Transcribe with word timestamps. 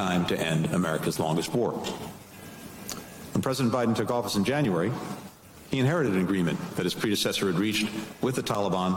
time 0.00 0.24
to 0.24 0.40
end 0.40 0.64
America's 0.72 1.20
longest 1.20 1.52
war. 1.52 1.72
When 3.32 3.42
President 3.42 3.74
Biden 3.74 3.94
took 3.94 4.10
office 4.10 4.34
in 4.34 4.44
January, 4.44 4.90
he 5.70 5.78
inherited 5.78 6.14
an 6.14 6.22
agreement 6.22 6.58
that 6.76 6.84
his 6.84 6.94
predecessor 6.94 7.46
had 7.48 7.58
reached 7.58 7.86
with 8.22 8.34
the 8.34 8.42
Taliban 8.42 8.92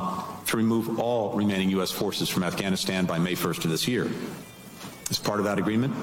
to 0.45 0.55
remove 0.55 1.01
all 1.01 1.33
remaining 1.33 1.69
U.S. 1.71 1.91
forces 1.91 2.29
from 2.29 2.43
Afghanistan 2.43 3.05
by 3.05 3.19
May 3.19 3.33
1st 3.33 3.65
of 3.65 3.71
this 3.71 3.85
year. 3.85 4.09
As 5.09 5.19
part 5.19 5.39
of 5.39 5.45
that 5.45 5.59
agreement, 5.59 5.93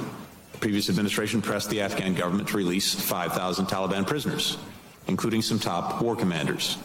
the 0.52 0.58
previous 0.58 0.90
administration 0.90 1.40
pressed 1.40 1.70
the 1.70 1.80
Afghan 1.80 2.12
government 2.12 2.48
to 2.48 2.58
release 2.58 2.94
5,000 2.94 3.64
Taliban 3.64 4.06
prisoners, 4.06 4.58
including 5.06 5.40
some 5.40 5.58
top 5.58 6.02
war 6.02 6.14
commanders. 6.14 6.76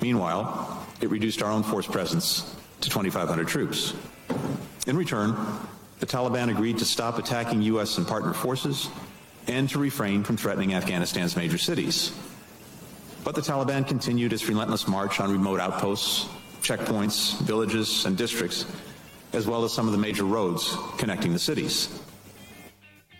Meanwhile, 0.00 0.86
it 1.02 1.10
reduced 1.10 1.42
our 1.42 1.50
own 1.50 1.64
force 1.64 1.86
presence 1.86 2.56
to 2.80 2.88
2,500 2.88 3.46
troops. 3.46 3.92
In 4.86 4.96
return, 4.96 5.36
the 6.02 6.06
Taliban 6.08 6.50
agreed 6.50 6.78
to 6.78 6.84
stop 6.84 7.16
attacking 7.16 7.62
U.S. 7.62 7.96
and 7.96 8.04
partner 8.04 8.32
forces 8.32 8.88
and 9.46 9.68
to 9.70 9.78
refrain 9.78 10.24
from 10.24 10.36
threatening 10.36 10.74
Afghanistan's 10.74 11.36
major 11.36 11.58
cities. 11.58 12.10
But 13.22 13.36
the 13.36 13.40
Taliban 13.40 13.86
continued 13.86 14.32
its 14.32 14.48
relentless 14.48 14.88
march 14.88 15.20
on 15.20 15.30
remote 15.30 15.60
outposts, 15.60 16.28
checkpoints, 16.60 17.40
villages, 17.42 18.04
and 18.04 18.18
districts, 18.18 18.66
as 19.32 19.46
well 19.46 19.62
as 19.62 19.72
some 19.72 19.86
of 19.86 19.92
the 19.92 19.98
major 19.98 20.24
roads 20.24 20.76
connecting 20.98 21.32
the 21.32 21.38
cities. 21.38 22.02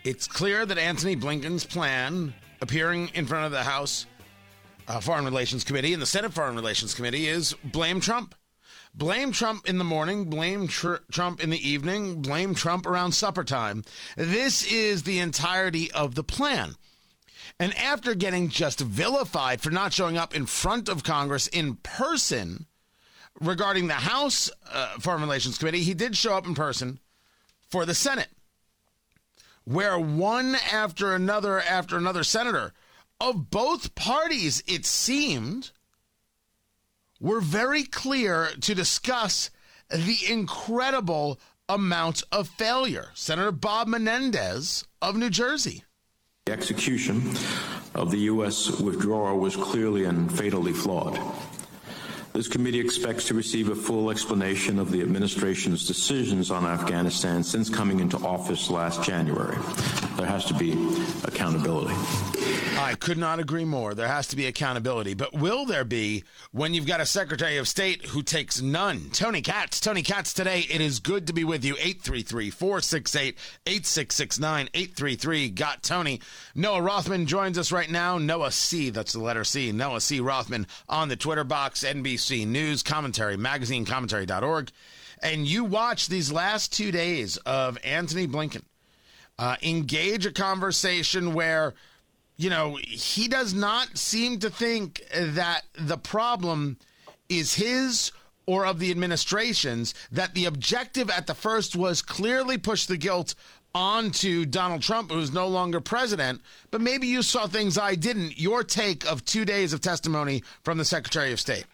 It's 0.03 0.27
clear 0.27 0.65
that 0.65 0.77
Antony 0.77 1.15
Blinken's 1.15 1.63
plan, 1.63 2.33
appearing 2.59 3.11
in 3.13 3.25
front 3.25 3.45
of 3.45 3.53
the 3.53 3.63
House 3.63 4.07
uh, 4.89 4.99
Foreign 4.99 5.23
Relations 5.23 5.63
Committee 5.63 5.93
and 5.93 6.01
the 6.01 6.05
Senate 6.05 6.33
Foreign 6.33 6.57
Relations 6.57 6.93
Committee, 6.93 7.29
is 7.29 7.55
blame 7.63 8.01
Trump. 8.01 8.35
Blame 8.95 9.31
Trump 9.31 9.67
in 9.67 9.79
the 9.79 9.83
morning, 9.83 10.25
blame 10.25 10.67
tr- 10.67 10.97
Trump 11.11 11.43
in 11.43 11.49
the 11.49 11.67
evening, 11.67 12.21
blame 12.21 12.53
Trump 12.53 12.85
around 12.85 13.13
supper 13.13 13.43
time. 13.43 13.83
This 14.15 14.63
is 14.71 15.01
the 15.03 15.17
entirety 15.17 15.91
of 15.91 16.13
the 16.13 16.23
plan. 16.23 16.75
And 17.59 17.75
after 17.77 18.13
getting 18.13 18.49
just 18.49 18.79
vilified 18.79 19.61
for 19.61 19.71
not 19.71 19.93
showing 19.93 20.17
up 20.17 20.35
in 20.35 20.45
front 20.45 20.89
of 20.89 21.03
Congress 21.03 21.47
in 21.47 21.77
person 21.77 22.67
regarding 23.41 23.87
the 23.87 23.93
House 23.93 24.51
uh, 24.71 24.99
Foreign 24.99 25.21
Relations 25.21 25.57
Committee, 25.57 25.83
he 25.83 25.95
did 25.95 26.15
show 26.15 26.35
up 26.35 26.45
in 26.45 26.53
person 26.53 26.99
for 27.69 27.87
the 27.87 27.95
Senate, 27.95 28.29
where 29.63 29.97
one 29.97 30.55
after 30.71 31.15
another 31.15 31.59
after 31.59 31.97
another 31.97 32.23
senator 32.23 32.73
of 33.19 33.49
both 33.49 33.95
parties, 33.95 34.61
it 34.67 34.85
seemed, 34.85 35.71
were 37.23 37.39
very 37.39 37.83
clear 37.83 38.49
to 38.59 38.75
discuss 38.75 39.49
the 39.89 40.17
incredible 40.29 41.39
amount 41.69 42.21
of 42.33 42.49
failure. 42.49 43.07
Senator 43.13 43.53
Bob 43.53 43.87
Menendez 43.87 44.85
of 45.01 45.15
New 45.15 45.29
Jersey. 45.29 45.85
The 46.45 46.51
execution 46.51 47.33
of 47.95 48.11
the 48.11 48.19
U.S. 48.33 48.69
withdrawal 48.81 49.39
was 49.39 49.55
clearly 49.55 50.03
and 50.03 50.29
fatally 50.37 50.73
flawed. 50.73 51.17
This 52.33 52.47
committee 52.47 52.79
expects 52.79 53.25
to 53.27 53.35
receive 53.35 53.69
a 53.69 53.75
full 53.75 54.09
explanation 54.09 54.79
of 54.79 54.89
the 54.89 55.01
administration's 55.01 55.85
decisions 55.85 56.49
on 56.49 56.65
Afghanistan 56.65 57.43
since 57.43 57.69
coming 57.69 57.99
into 57.99 58.17
office 58.17 58.71
last 58.71 59.03
January. 59.03 59.57
There 60.17 60.25
has 60.25 60.43
to 60.45 60.55
be 60.55 60.71
accountability. 61.25 61.93
I 62.75 62.95
could 62.95 63.19
not 63.19 63.39
agree 63.39 63.65
more. 63.65 63.93
There 63.93 64.07
has 64.07 64.27
to 64.29 64.35
be 64.35 64.47
accountability. 64.47 65.13
But 65.13 65.33
will 65.33 65.65
there 65.65 65.85
be 65.85 66.23
when 66.51 66.73
you've 66.73 66.87
got 66.87 67.01
a 67.01 67.05
Secretary 67.05 67.57
of 67.57 67.67
State 67.67 68.07
who 68.07 68.23
takes 68.23 68.61
none? 68.61 69.11
Tony 69.11 69.41
Katz. 69.41 69.79
Tony 69.79 70.01
Katz 70.01 70.33
today. 70.33 70.65
It 70.69 70.81
is 70.81 70.99
good 70.99 71.27
to 71.27 71.33
be 71.33 71.43
with 71.43 71.63
you. 71.63 71.75
833 71.75 72.49
468 72.49 73.37
8669 73.67 74.69
833 74.73 75.49
Got 75.49 75.83
Tony. 75.83 76.19
Noah 76.55 76.81
Rothman 76.81 77.27
joins 77.27 77.59
us 77.59 77.71
right 77.71 77.89
now. 77.89 78.17
Noah 78.17 78.51
C. 78.51 78.89
That's 78.89 79.13
the 79.13 79.19
letter 79.19 79.43
C. 79.43 79.71
Noah 79.71 80.01
C. 80.01 80.19
Rothman 80.19 80.65
on 80.89 81.09
the 81.09 81.15
Twitter 81.15 81.43
box, 81.43 81.83
NBC 81.83 82.22
News, 82.31 82.83
commentary, 82.83 83.37
magazine, 83.37 83.85
commentary.org. 83.85 84.71
And 85.21 85.47
you 85.47 85.63
watch 85.63 86.07
these 86.07 86.31
last 86.31 86.73
two 86.73 86.91
days 86.91 87.37
of 87.37 87.77
Antony 87.83 88.27
Blinken 88.27 88.63
uh, 89.39 89.55
engage 89.61 90.25
a 90.25 90.31
conversation 90.31 91.33
where 91.33 91.73
you 92.35 92.49
know, 92.49 92.77
he 92.81 93.27
does 93.27 93.53
not 93.53 93.97
seem 93.97 94.39
to 94.39 94.49
think 94.49 95.03
that 95.13 95.61
the 95.75 95.97
problem 95.97 96.77
is 97.29 97.53
his 97.53 98.11
or 98.45 98.65
of 98.65 98.79
the 98.79 98.91
administration's, 98.91 99.93
that 100.11 100.33
the 100.33 100.45
objective 100.45 101.09
at 101.09 101.27
the 101.27 101.33
first 101.33 101.75
was 101.75 102.01
clearly 102.01 102.57
push 102.57 102.85
the 102.85 102.97
guilt 102.97 103.35
onto 103.73 104.45
Donald 104.45 104.81
Trump, 104.81 105.11
who's 105.11 105.31
no 105.31 105.47
longer 105.47 105.79
president. 105.79 106.41
But 106.69 106.81
maybe 106.81 107.07
you 107.07 107.21
saw 107.21 107.47
things 107.47 107.77
I 107.77 107.95
didn't. 107.95 108.37
Your 108.37 108.63
take 108.63 109.09
of 109.09 109.23
two 109.23 109.45
days 109.45 109.71
of 109.73 109.81
testimony 109.81 110.43
from 110.63 110.77
the 110.77 110.85
Secretary 110.85 111.31
of 111.31 111.39
State. 111.39 111.65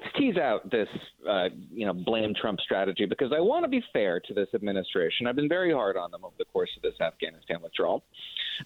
Let's 0.00 0.16
tease 0.16 0.36
out 0.36 0.70
this, 0.70 0.88
uh, 1.28 1.48
you 1.70 1.86
know, 1.86 1.92
blame 1.92 2.32
Trump 2.40 2.60
strategy 2.60 3.04
because 3.04 3.32
I 3.36 3.40
want 3.40 3.64
to 3.64 3.68
be 3.68 3.82
fair 3.92 4.20
to 4.20 4.34
this 4.34 4.48
administration. 4.54 5.26
I've 5.26 5.36
been 5.36 5.48
very 5.48 5.72
hard 5.72 5.96
on 5.96 6.10
them 6.10 6.24
over 6.24 6.34
the 6.38 6.44
course 6.46 6.70
of 6.76 6.82
this 6.82 6.98
Afghanistan 7.00 7.60
withdrawal. 7.62 8.02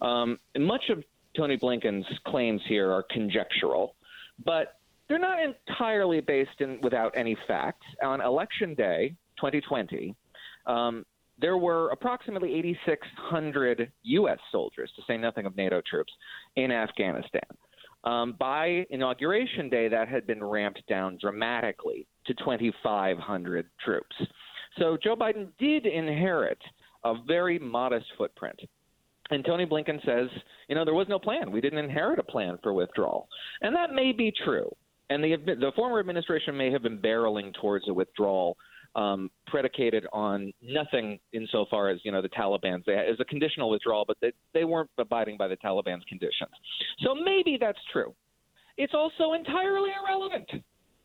Um, 0.01 0.39
and 0.55 0.65
much 0.65 0.91
of 0.91 1.03
Tony 1.37 1.57
Blinken's 1.57 2.07
claims 2.27 2.61
here 2.69 2.91
are 2.93 3.05
conjectural, 3.11 3.97
but 4.45 4.79
they're 5.09 5.19
not 5.19 5.39
entirely 5.43 6.21
based 6.21 6.61
in 6.61 6.79
without 6.83 7.13
any 7.17 7.37
facts. 7.49 7.87
On 8.03 8.21
Election 8.21 8.75
Day 8.75 9.15
2020, 9.39 10.15
um, 10.67 11.05
there 11.39 11.59
were 11.59 11.91
approximately 11.91 12.55
8,600 12.55 13.91
U.S. 14.03 14.39
soldiers, 14.53 14.91
to 14.97 15.03
say 15.07 15.17
nothing 15.17 15.47
of 15.47 15.57
NATO 15.57 15.83
troops, 15.89 16.13
in 16.57 16.71
Afghanistan. 16.71 17.43
Um, 18.05 18.37
by 18.39 18.85
inauguration 18.91 19.69
day, 19.71 19.89
that 19.89 20.09
had 20.09 20.27
been 20.27 20.45
ramped 20.45 20.83
down 20.89 21.19
dramatically 21.21 22.07
to 22.27 22.35
2,500 22.35 23.67
troops. 23.83 24.17
So 24.79 24.99
Joe 25.03 25.17
Biden 25.17 25.49
did 25.59 25.87
inherit 25.87 26.59
a 27.05 27.15
very 27.27 27.59
modest 27.59 28.07
footprint. 28.19 28.61
And 29.31 29.45
Tony 29.45 29.65
Blinken 29.65 30.05
says, 30.05 30.29
you 30.69 30.75
know, 30.75 30.85
there 30.85 30.95
was 30.95 31.09
no 31.09 31.19
plan. 31.19 31.51
We 31.51 31.63
didn't 31.63 31.79
inherit 31.79 32.19
a 32.19 32.25
plan 32.25 32.59
for 32.63 32.75
withdrawal. 32.75 33.29
And 33.63 33.75
that 33.75 33.95
may 33.95 34.13
be 34.13 34.33
true. 34.45 34.71
And 35.09 35.23
the, 35.23 35.37
the 35.37 35.73
former 35.75 35.99
administration 35.99 36.57
may 36.57 36.71
have 36.71 36.83
been 36.83 36.99
barreling 36.99 37.55
towards 37.61 37.89
a 37.89 37.95
withdrawal 37.95 38.57
um, 38.95 39.31
predicated 39.47 40.07
on 40.13 40.53
nothing 40.63 41.19
insofar 41.33 41.89
as, 41.89 42.01
you 42.05 42.13
know, 42.13 42.23
the 42.23 42.29
Taliban's. 42.29 42.85
They, 42.87 42.95
as 42.95 43.19
a 43.21 43.25
conditional 43.25 43.71
withdrawal, 43.71 44.05
but 44.07 44.17
they, 44.21 44.33
they 44.53 44.65
weren't 44.65 44.91
abiding 44.99 45.37
by 45.37 45.49
the 45.49 45.57
Taliban's 45.57 46.05
conditions. 46.09 46.51
So 47.01 47.15
maybe 47.15 47.59
that's 47.61 47.79
true. 47.93 48.15
It's 48.77 48.95
also 48.95 49.33
entirely 49.33 49.91
irrelevant. 50.03 50.51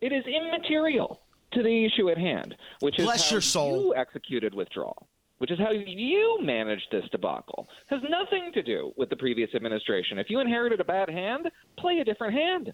It 0.01 0.11
is 0.11 0.23
immaterial 0.25 1.21
to 1.53 1.63
the 1.63 1.85
issue 1.85 2.09
at 2.09 2.17
hand, 2.17 2.55
which 2.79 2.99
is 2.99 3.05
Bless 3.05 3.29
how 3.29 3.35
your 3.35 3.41
soul. 3.41 3.81
you 3.81 3.95
executed 3.95 4.53
withdrawal 4.53 5.07
which 5.39 5.51
is 5.51 5.57
how 5.57 5.71
you 5.71 6.37
managed 6.41 6.87
this 6.91 7.05
debacle, 7.11 7.67
has 7.87 8.01
nothing 8.09 8.51
to 8.53 8.61
do 8.61 8.91
with 8.97 9.09
the 9.09 9.15
previous 9.15 9.49
administration. 9.55 10.19
If 10.19 10.29
you 10.29 10.39
inherited 10.39 10.79
a 10.79 10.83
bad 10.83 11.09
hand, 11.09 11.49
play 11.77 11.99
a 11.99 12.03
different 12.03 12.33
hand. 12.33 12.73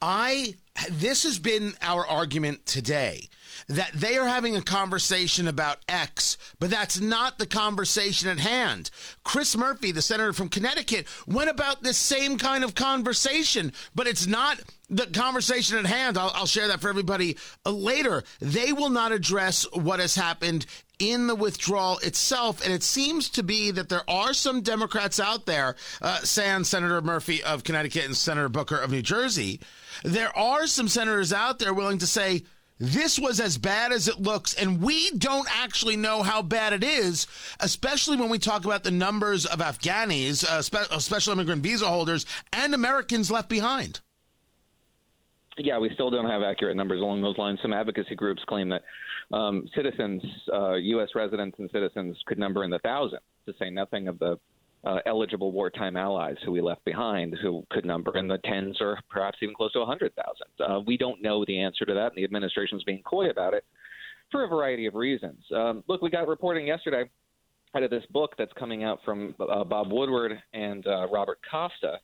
I 0.00 0.54
this 0.90 1.22
has 1.22 1.38
been 1.38 1.74
our 1.82 2.06
argument 2.06 2.66
today 2.66 3.28
that 3.68 3.92
they 3.92 4.16
are 4.16 4.26
having 4.26 4.56
a 4.56 4.62
conversation 4.62 5.48
about 5.48 5.78
X, 5.88 6.36
but 6.58 6.70
that's 6.70 7.00
not 7.00 7.38
the 7.38 7.46
conversation 7.46 8.28
at 8.28 8.38
hand. 8.38 8.90
Chris 9.22 9.56
Murphy, 9.56 9.92
the 9.92 10.02
senator 10.02 10.32
from 10.32 10.48
Connecticut, 10.48 11.06
went 11.26 11.50
about 11.50 11.82
this 11.82 11.96
same 11.96 12.36
kind 12.36 12.64
of 12.64 12.74
conversation, 12.74 13.72
but 13.94 14.06
it's 14.06 14.26
not 14.26 14.60
the 14.90 15.06
conversation 15.06 15.78
at 15.78 15.86
hand. 15.86 16.18
I'll, 16.18 16.32
I'll 16.34 16.46
share 16.46 16.68
that 16.68 16.80
for 16.80 16.88
everybody 16.88 17.38
uh, 17.64 17.70
later. 17.70 18.22
They 18.40 18.72
will 18.72 18.90
not 18.90 19.12
address 19.12 19.66
what 19.72 20.00
has 20.00 20.14
happened 20.14 20.66
in 20.98 21.26
the 21.26 21.34
withdrawal 21.34 21.98
itself. 21.98 22.64
And 22.64 22.72
it 22.72 22.82
seems 22.82 23.28
to 23.30 23.42
be 23.42 23.70
that 23.72 23.88
there 23.88 24.08
are 24.08 24.32
some 24.32 24.60
Democrats 24.60 25.18
out 25.18 25.46
there, 25.46 25.74
uh, 26.00 26.18
sans 26.18 26.68
Senator 26.68 27.00
Murphy 27.00 27.42
of 27.42 27.64
Connecticut 27.64 28.04
and 28.04 28.16
Senator 28.16 28.48
Booker 28.48 28.76
of 28.76 28.90
New 28.90 29.02
Jersey. 29.02 29.60
There 30.02 30.36
are 30.36 30.63
some 30.72 30.88
senators 30.88 31.32
out 31.32 31.58
there 31.58 31.74
willing 31.74 31.98
to 31.98 32.06
say, 32.06 32.44
this 32.80 33.18
was 33.18 33.38
as 33.38 33.56
bad 33.56 33.92
as 33.92 34.08
it 34.08 34.20
looks, 34.20 34.54
and 34.54 34.82
we 34.82 35.12
don't 35.12 35.48
actually 35.50 35.96
know 35.96 36.22
how 36.22 36.42
bad 36.42 36.72
it 36.72 36.82
is, 36.82 37.26
especially 37.60 38.16
when 38.16 38.30
we 38.30 38.38
talk 38.38 38.64
about 38.64 38.82
the 38.82 38.90
numbers 38.90 39.46
of 39.46 39.60
Afghanis, 39.60 40.44
uh, 40.44 40.60
spe- 40.60 40.90
uh, 40.90 40.98
special 40.98 41.32
immigrant 41.32 41.62
visa 41.62 41.86
holders, 41.86 42.26
and 42.52 42.74
Americans 42.74 43.30
left 43.30 43.48
behind. 43.48 44.00
Yeah, 45.56 45.78
we 45.78 45.90
still 45.94 46.10
don't 46.10 46.28
have 46.28 46.42
accurate 46.42 46.76
numbers 46.76 47.00
along 47.00 47.22
those 47.22 47.38
lines. 47.38 47.60
Some 47.62 47.72
advocacy 47.72 48.16
groups 48.16 48.42
claim 48.48 48.70
that 48.70 48.82
um, 49.32 49.68
citizens, 49.74 50.20
uh, 50.52 50.74
U.S. 50.74 51.10
residents 51.14 51.56
and 51.60 51.70
citizens, 51.70 52.16
could 52.26 52.38
number 52.38 52.64
in 52.64 52.70
the 52.70 52.80
thousands, 52.80 53.22
to 53.46 53.54
say 53.58 53.70
nothing 53.70 54.08
of 54.08 54.18
the 54.18 54.36
uh, 54.84 54.98
eligible 55.06 55.52
wartime 55.52 55.96
allies 55.96 56.36
who 56.44 56.52
we 56.52 56.60
left 56.60 56.84
behind, 56.84 57.34
who 57.42 57.64
could 57.70 57.84
number 57.84 58.16
in 58.16 58.28
the 58.28 58.38
tens 58.44 58.76
or 58.80 58.98
perhaps 59.10 59.38
even 59.42 59.54
close 59.54 59.72
to 59.72 59.78
100,000. 59.80 60.14
Uh, 60.60 60.80
we 60.86 60.96
don't 60.96 61.22
know 61.22 61.44
the 61.46 61.58
answer 61.58 61.84
to 61.84 61.94
that, 61.94 62.08
and 62.08 62.16
the 62.16 62.24
administration's 62.24 62.84
being 62.84 63.02
coy 63.02 63.30
about 63.30 63.54
it 63.54 63.64
for 64.30 64.44
a 64.44 64.48
variety 64.48 64.86
of 64.86 64.94
reasons. 64.94 65.42
Um, 65.54 65.84
look, 65.88 66.02
we 66.02 66.10
got 66.10 66.28
reporting 66.28 66.66
yesterday 66.66 67.04
out 67.74 67.82
of 67.82 67.90
this 67.90 68.04
book 68.10 68.34
that's 68.38 68.52
coming 68.58 68.84
out 68.84 69.00
from 69.04 69.34
uh, 69.40 69.64
Bob 69.64 69.90
Woodward 69.90 70.32
and 70.52 70.86
uh, 70.86 71.08
Robert 71.08 71.38
Costa 71.50 71.98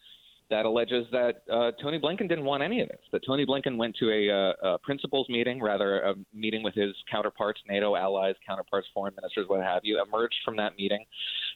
that 0.51 0.65
alleges 0.65 1.07
that 1.13 1.43
uh, 1.51 1.71
Tony 1.81 1.99
Blinken 1.99 2.29
didn't 2.29 2.45
want 2.45 2.61
any 2.63 2.81
of 2.81 2.89
this. 2.89 2.99
That 3.13 3.25
Tony 3.25 3.47
Blinken 3.47 3.77
went 3.77 3.97
to 4.01 4.11
a, 4.11 4.31
uh, 4.31 4.75
a 4.75 4.79
principals 4.81 5.29
meeting, 5.29 5.63
rather 5.63 6.01
a 6.01 6.15
meeting 6.35 6.65
with 6.65 6.75
his 6.75 6.93
counterparts, 7.11 7.61
NATO 7.69 7.95
allies, 7.95 8.35
counterparts, 8.45 8.89
foreign 8.93 9.15
ministers, 9.15 9.47
what 9.47 9.63
have 9.63 9.83
you, 9.85 10.03
emerged 10.03 10.35
from 10.45 10.57
that 10.57 10.77
meeting 10.77 11.05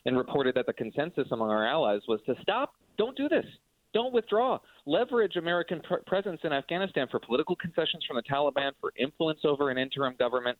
and 0.05 0.17
reported 0.17 0.55
that 0.55 0.65
the 0.65 0.73
consensus 0.73 1.27
among 1.31 1.49
our 1.49 1.67
allies 1.67 2.01
was 2.07 2.19
to 2.25 2.35
stop, 2.41 2.73
don't 2.97 3.17
do 3.17 3.27
this. 3.27 3.45
Don't 3.93 4.13
withdraw. 4.13 4.59
Leverage 4.85 5.37
American 5.37 5.79
pr- 5.79 6.03
presence 6.05 6.41
in 6.43 6.51
Afghanistan 6.51 7.07
for 7.09 7.19
political 7.19 7.55
concessions 7.55 8.03
from 8.05 8.17
the 8.17 8.23
Taliban, 8.23 8.71
for 8.81 8.91
influence 8.97 9.39
over 9.45 9.69
an 9.69 9.77
interim 9.77 10.15
government. 10.19 10.57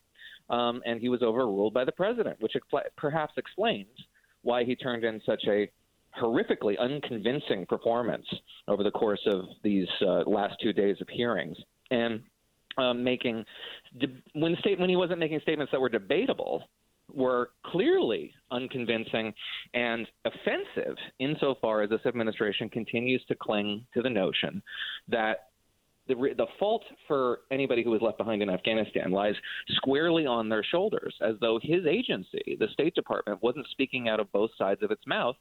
Um, 0.49 0.81
and 0.85 1.01
he 1.01 1.09
was 1.09 1.21
overruled 1.21 1.73
by 1.73 1.85
the 1.85 1.91
president, 1.91 2.39
which 2.39 2.53
perhaps 2.95 3.33
explains 3.35 3.89
why 4.43 4.63
he 4.63 4.75
turned 4.75 5.03
in 5.03 5.21
such 5.25 5.43
a 5.47 5.69
horrifically 6.19 6.79
unconvincing 6.79 7.65
performance 7.65 8.25
over 8.67 8.83
the 8.83 8.91
course 8.91 9.19
of 9.25 9.45
these 9.63 9.87
uh, 10.01 10.23
last 10.27 10.55
two 10.61 10.71
days 10.71 10.97
of 11.01 11.09
hearings, 11.09 11.57
and 11.91 12.21
um, 12.77 13.03
making 13.03 13.43
de- 13.99 14.21
when 14.33 14.55
state 14.59 14.79
when 14.79 14.89
he 14.89 14.95
wasn't 14.95 15.19
making 15.19 15.39
statements 15.41 15.71
that 15.71 15.81
were 15.81 15.89
debatable 15.89 16.63
were 17.13 17.51
clearly 17.65 18.33
unconvincing 18.51 19.33
and 19.73 20.07
offensive 20.25 20.97
insofar 21.19 21.83
as 21.83 21.89
this 21.89 22.05
administration 22.05 22.69
continues 22.69 23.23
to 23.27 23.35
cling 23.35 23.85
to 23.93 24.01
the 24.01 24.09
notion 24.09 24.61
that 25.07 25.49
the, 26.07 26.15
the 26.37 26.45
fault 26.59 26.83
for 27.07 27.39
anybody 27.51 27.83
who 27.83 27.89
was 27.89 28.01
left 28.01 28.17
behind 28.17 28.41
in 28.41 28.49
Afghanistan 28.49 29.11
lies 29.11 29.33
squarely 29.69 30.25
on 30.25 30.49
their 30.49 30.63
shoulders, 30.63 31.15
as 31.21 31.35
though 31.41 31.59
his 31.61 31.85
agency, 31.85 32.57
the 32.59 32.67
State 32.73 32.93
Department, 32.95 33.41
wasn't 33.41 33.65
speaking 33.71 34.07
out 34.07 34.19
of 34.19 34.31
both 34.31 34.51
sides 34.57 34.83
of 34.83 34.91
its 34.91 35.01
mouth 35.07 35.35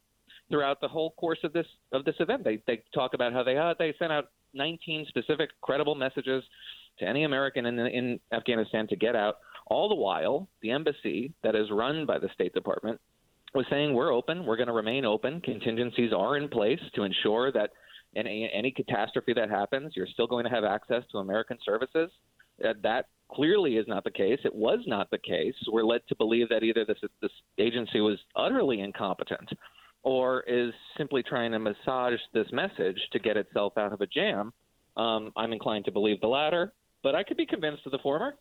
throughout 0.51 0.81
the 0.81 0.89
whole 0.89 1.13
course 1.13 1.39
of 1.45 1.53
this 1.53 1.67
of 1.93 2.05
this 2.05 2.15
event. 2.19 2.45
They 2.45 2.61
they 2.67 2.83
talk 2.95 3.15
about 3.15 3.33
how 3.33 3.43
they 3.43 3.57
uh, 3.57 3.75
they 3.79 3.95
sent 3.99 4.13
out 4.13 4.31
19 4.55 5.07
specific 5.09 5.51
credible 5.61 5.95
messages 5.95 6.43
to 6.99 7.07
any 7.07 7.25
American 7.25 7.67
in 7.67 7.79
in 7.79 8.21
Afghanistan 8.33 8.87
to 8.89 8.97
get 8.97 9.17
out. 9.17 9.37
All 9.67 9.89
the 9.89 9.95
while, 9.95 10.49
the 10.63 10.71
embassy 10.71 11.33
that 11.43 11.55
is 11.55 11.71
run 11.71 12.07
by 12.07 12.19
the 12.19 12.29
State 12.35 12.55
Department 12.55 13.01
was 13.55 13.67
saying 13.71 13.95
we're 13.95 14.13
open, 14.13 14.45
we're 14.45 14.57
going 14.57 14.69
to 14.69 14.75
remain 14.75 15.05
open. 15.05 15.41
Contingencies 15.41 16.13
are 16.13 16.37
in 16.37 16.49
place 16.49 16.81
to 16.95 17.05
ensure 17.05 17.53
that 17.53 17.71
in 18.15 18.27
any, 18.27 18.51
any 18.53 18.71
catastrophe 18.71 19.33
that 19.35 19.51
happens, 19.51 19.93
you're 19.97 20.07
still 20.07 20.27
going 20.27 20.45
to 20.45 20.51
have 20.51 20.65
access 20.65 21.03
to 21.13 21.19
American 21.19 21.59
services. 21.65 22.11
Uh, 22.65 22.73
that 22.83 23.07
clearly 23.33 23.77
is 23.77 23.87
not 23.89 24.05
the 24.05 24.11
case. 24.11 24.39
It 24.45 24.55
was 24.55 24.81
not 24.87 25.11
the 25.11 25.19
case. 25.19 25.55
We're 25.71 25.85
led 25.85 26.03
to 26.09 26.17
believe 26.17 26.49
that 26.51 26.63
either 26.63 26.85
this 26.85 26.99
this 27.21 27.31
agency 27.59 28.01
was 28.01 28.19
utterly 28.37 28.81
incompetent 28.81 29.51
or 30.03 30.43
is 30.43 30.73
simply 30.97 31.23
trying 31.23 31.53
to 31.53 31.59
massage 31.59 32.21
this 32.33 32.47
message 32.53 32.99
to 33.13 33.19
get 33.19 33.37
itself 33.37 33.77
out 33.79 33.93
of 33.93 34.01
a 34.01 34.07
jam. 34.07 34.53
Um, 34.97 35.33
I'm 35.37 35.53
inclined 35.53 35.87
to 35.87 35.93
believe 35.93 36.21
the 36.21 36.29
latter, 36.29 36.73
but 37.03 37.15
I 37.15 37.25
could 37.25 37.37
be 37.37 37.47
convinced 37.47 37.83
of 37.87 37.93
the 37.93 37.99
former. 37.99 38.37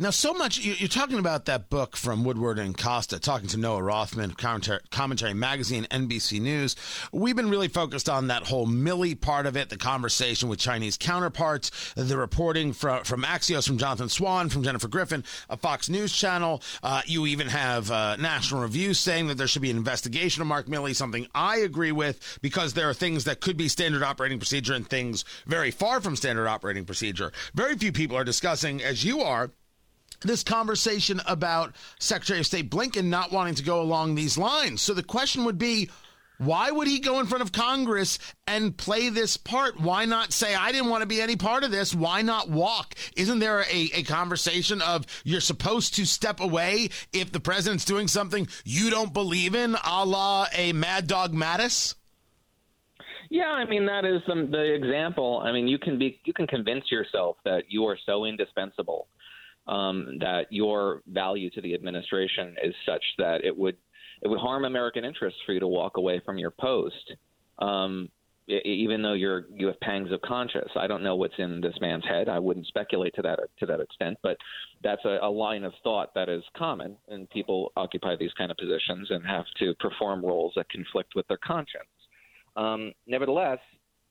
Now, 0.00 0.08
so 0.08 0.32
much 0.32 0.58
you're 0.58 0.88
talking 0.88 1.18
about 1.18 1.44
that 1.44 1.68
book 1.68 1.94
from 1.94 2.24
Woodward 2.24 2.58
and 2.58 2.74
Costa, 2.74 3.20
talking 3.20 3.48
to 3.48 3.58
Noah 3.58 3.82
Rothman, 3.82 4.32
Commentary, 4.32 5.34
Magazine, 5.34 5.86
NBC 5.90 6.40
News. 6.40 6.74
We've 7.12 7.36
been 7.36 7.50
really 7.50 7.68
focused 7.68 8.08
on 8.08 8.28
that 8.28 8.44
whole 8.44 8.66
Milley 8.66 9.20
part 9.20 9.44
of 9.44 9.58
it, 9.58 9.68
the 9.68 9.76
conversation 9.76 10.48
with 10.48 10.58
Chinese 10.58 10.96
counterparts, 10.96 11.92
the 11.96 12.16
reporting 12.16 12.72
from, 12.72 13.04
from 13.04 13.24
Axios, 13.24 13.66
from 13.66 13.76
Jonathan 13.76 14.08
Swan, 14.08 14.48
from 14.48 14.62
Jennifer 14.62 14.88
Griffin, 14.88 15.22
a 15.50 15.58
Fox 15.58 15.90
News 15.90 16.16
channel. 16.16 16.62
Uh, 16.82 17.02
you 17.04 17.26
even 17.26 17.48
have 17.48 17.90
uh, 17.90 18.16
National 18.16 18.62
Review 18.62 18.94
saying 18.94 19.26
that 19.26 19.36
there 19.36 19.48
should 19.48 19.60
be 19.60 19.70
an 19.70 19.76
investigation 19.76 20.40
of 20.40 20.48
Mark 20.48 20.66
Milley, 20.66 20.96
something 20.96 21.26
I 21.34 21.58
agree 21.58 21.92
with 21.92 22.38
because 22.40 22.72
there 22.72 22.88
are 22.88 22.94
things 22.94 23.24
that 23.24 23.42
could 23.42 23.58
be 23.58 23.68
standard 23.68 24.02
operating 24.02 24.38
procedure 24.38 24.72
and 24.72 24.88
things 24.88 25.26
very 25.44 25.70
far 25.70 26.00
from 26.00 26.16
standard 26.16 26.46
operating 26.48 26.86
procedure. 26.86 27.32
Very 27.52 27.76
few 27.76 27.92
people 27.92 28.16
are 28.16 28.24
discussing, 28.24 28.82
as 28.82 29.04
you 29.04 29.20
are, 29.20 29.50
this 30.22 30.42
conversation 30.42 31.20
about 31.26 31.74
Secretary 31.98 32.40
of 32.40 32.46
State 32.46 32.70
Blinken 32.70 33.04
not 33.04 33.32
wanting 33.32 33.54
to 33.54 33.62
go 33.62 33.80
along 33.80 34.14
these 34.14 34.36
lines. 34.36 34.82
So 34.82 34.94
the 34.94 35.02
question 35.02 35.44
would 35.44 35.58
be, 35.58 35.90
why 36.40 36.70
would 36.70 36.88
he 36.88 37.00
go 37.00 37.20
in 37.20 37.26
front 37.26 37.42
of 37.42 37.52
Congress 37.52 38.18
and 38.46 38.74
play 38.74 39.10
this 39.10 39.36
part? 39.36 39.78
Why 39.78 40.06
not 40.06 40.32
say, 40.32 40.54
I 40.54 40.72
didn't 40.72 40.88
want 40.88 41.02
to 41.02 41.06
be 41.06 41.20
any 41.20 41.36
part 41.36 41.64
of 41.64 41.70
this? 41.70 41.94
Why 41.94 42.22
not 42.22 42.48
walk? 42.48 42.94
Isn't 43.14 43.40
there 43.40 43.60
a, 43.60 43.90
a 43.94 44.02
conversation 44.04 44.80
of 44.80 45.06
you're 45.22 45.42
supposed 45.42 45.96
to 45.96 46.06
step 46.06 46.40
away 46.40 46.88
if 47.12 47.30
the 47.30 47.40
president's 47.40 47.84
doing 47.84 48.08
something 48.08 48.48
you 48.64 48.88
don't 48.88 49.12
believe 49.12 49.54
in, 49.54 49.76
a 49.84 50.06
la 50.06 50.46
a 50.54 50.72
Mad 50.72 51.06
Dog 51.06 51.34
Mattis? 51.34 51.94
Yeah, 53.28 53.50
I 53.50 53.66
mean 53.66 53.84
that 53.86 54.06
is 54.06 54.22
the, 54.26 54.48
the 54.50 54.74
example. 54.74 55.42
I 55.44 55.52
mean, 55.52 55.68
you 55.68 55.78
can 55.78 55.98
be 55.98 56.20
you 56.24 56.32
can 56.32 56.46
convince 56.46 56.90
yourself 56.90 57.36
that 57.44 57.64
you 57.68 57.84
are 57.84 57.98
so 58.06 58.24
indispensable 58.24 59.06
um, 59.66 60.18
that 60.20 60.46
your 60.50 61.02
value 61.06 61.50
to 61.50 61.60
the 61.60 61.74
administration 61.74 62.56
is 62.62 62.74
such 62.86 63.04
that 63.18 63.44
it 63.44 63.56
would 63.56 63.76
it 64.22 64.28
would 64.28 64.38
harm 64.38 64.64
American 64.64 65.04
interests 65.04 65.40
for 65.46 65.52
you 65.52 65.60
to 65.60 65.66
walk 65.66 65.96
away 65.96 66.20
from 66.24 66.36
your 66.36 66.50
post, 66.50 67.14
um, 67.58 68.10
even 68.48 69.00
though 69.00 69.14
you're 69.14 69.46
you 69.54 69.66
have 69.66 69.80
pangs 69.80 70.12
of 70.12 70.20
conscience. 70.22 70.70
I 70.76 70.86
don't 70.86 71.02
know 71.02 71.16
what's 71.16 71.38
in 71.38 71.60
this 71.60 71.74
man's 71.80 72.04
head. 72.04 72.28
I 72.28 72.38
wouldn't 72.38 72.66
speculate 72.66 73.14
to 73.14 73.22
that 73.22 73.38
to 73.58 73.66
that 73.66 73.80
extent, 73.80 74.18
but 74.22 74.36
that's 74.82 75.04
a, 75.04 75.18
a 75.22 75.30
line 75.30 75.64
of 75.64 75.72
thought 75.82 76.12
that 76.14 76.28
is 76.28 76.42
common, 76.56 76.96
and 77.08 77.30
people 77.30 77.72
occupy 77.76 78.16
these 78.16 78.32
kind 78.36 78.50
of 78.50 78.56
positions 78.56 79.08
and 79.10 79.24
have 79.26 79.44
to 79.58 79.74
perform 79.80 80.24
roles 80.24 80.52
that 80.56 80.68
conflict 80.68 81.14
with 81.14 81.26
their 81.28 81.38
conscience. 81.38 81.84
Um, 82.56 82.92
nevertheless, 83.06 83.58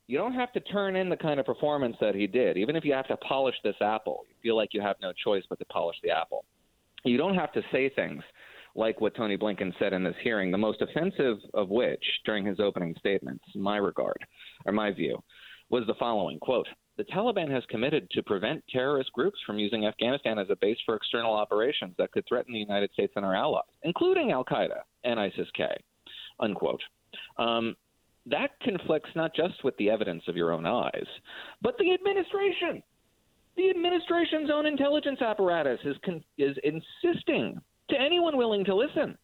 you 0.09 0.17
don't 0.17 0.33
have 0.33 0.51
to 0.53 0.59
turn 0.59 0.95
in 0.95 1.07
the 1.07 1.15
kind 1.15 1.39
of 1.39 1.45
performance 1.45 1.95
that 2.01 2.15
he 2.15 2.25
did. 2.25 2.57
Even 2.57 2.75
if 2.75 2.83
you 2.83 2.91
have 2.94 3.07
to 3.07 3.17
polish 3.17 3.53
this 3.63 3.75
apple, 3.79 4.25
you 4.27 4.33
feel 4.41 4.56
like 4.56 4.73
you 4.73 4.81
have 4.81 4.95
no 5.03 5.13
choice 5.23 5.44
but 5.47 5.59
to 5.59 5.65
polish 5.65 5.97
the 6.01 6.09
apple. 6.09 6.45
You 7.03 7.15
don't 7.15 7.35
have 7.35 7.51
to 7.53 7.61
say 7.71 7.89
things 7.89 8.23
like 8.73 9.00
what 9.01 9.15
Tony 9.15 9.38
Blinken 9.38 9.71
said 9.77 9.94
in 9.94 10.03
this 10.03 10.15
hearing, 10.23 10.50
the 10.50 10.57
most 10.57 10.81
offensive 10.81 11.38
of 11.53 11.69
which, 11.69 12.03
during 12.25 12.44
his 12.44 12.59
opening 12.59 12.95
statements, 12.97 13.44
in 13.53 13.61
my 13.61 13.77
regard, 13.77 14.17
or 14.65 14.71
my 14.71 14.91
view, 14.91 15.21
was 15.69 15.83
the 15.85 15.94
following 16.00 16.39
quote, 16.39 16.67
the 16.97 17.03
Taliban 17.03 17.51
has 17.51 17.63
committed 17.69 18.09
to 18.09 18.23
prevent 18.23 18.63
terrorist 18.67 19.13
groups 19.13 19.38
from 19.45 19.59
using 19.59 19.85
Afghanistan 19.85 20.39
as 20.39 20.47
a 20.50 20.56
base 20.56 20.79
for 20.88 20.95
external 20.95 21.35
operations 21.35 21.94
that 22.00 22.11
could 22.13 22.25
threaten 22.27 22.51
the 22.51 22.59
United 22.59 22.91
States 22.94 23.13
and 23.15 23.23
our 23.23 23.35
allies, 23.35 23.61
including 23.83 24.31
Al 24.31 24.44
Qaeda 24.44 24.80
and 25.04 25.19
ISIS 25.19 25.47
K. 25.56 25.68
Unquote. 26.39 26.81
Um, 27.37 27.75
that 28.26 28.52
conflicts 28.61 29.09
not 29.16 29.33
just 29.35 29.64
with 29.64 29.76
the 29.78 29.90
evidence 29.90 30.23
of 30.28 30.35
your 30.35 30.52
own 30.52 30.66
eyes, 30.66 31.07
but 31.61 31.78
the 31.78 31.94
administration. 31.94 32.83
The 33.57 33.69
administration's 33.69 34.49
own 34.49 34.66
intelligence 34.66 35.21
apparatus 35.21 35.80
is, 35.83 35.97
con- 36.06 36.23
is 36.38 36.56
insisting 36.64 37.59
to 37.90 37.99
anyone 37.99 38.38
willing 38.38 38.64
to 38.66 38.76
listen 38.76 39.18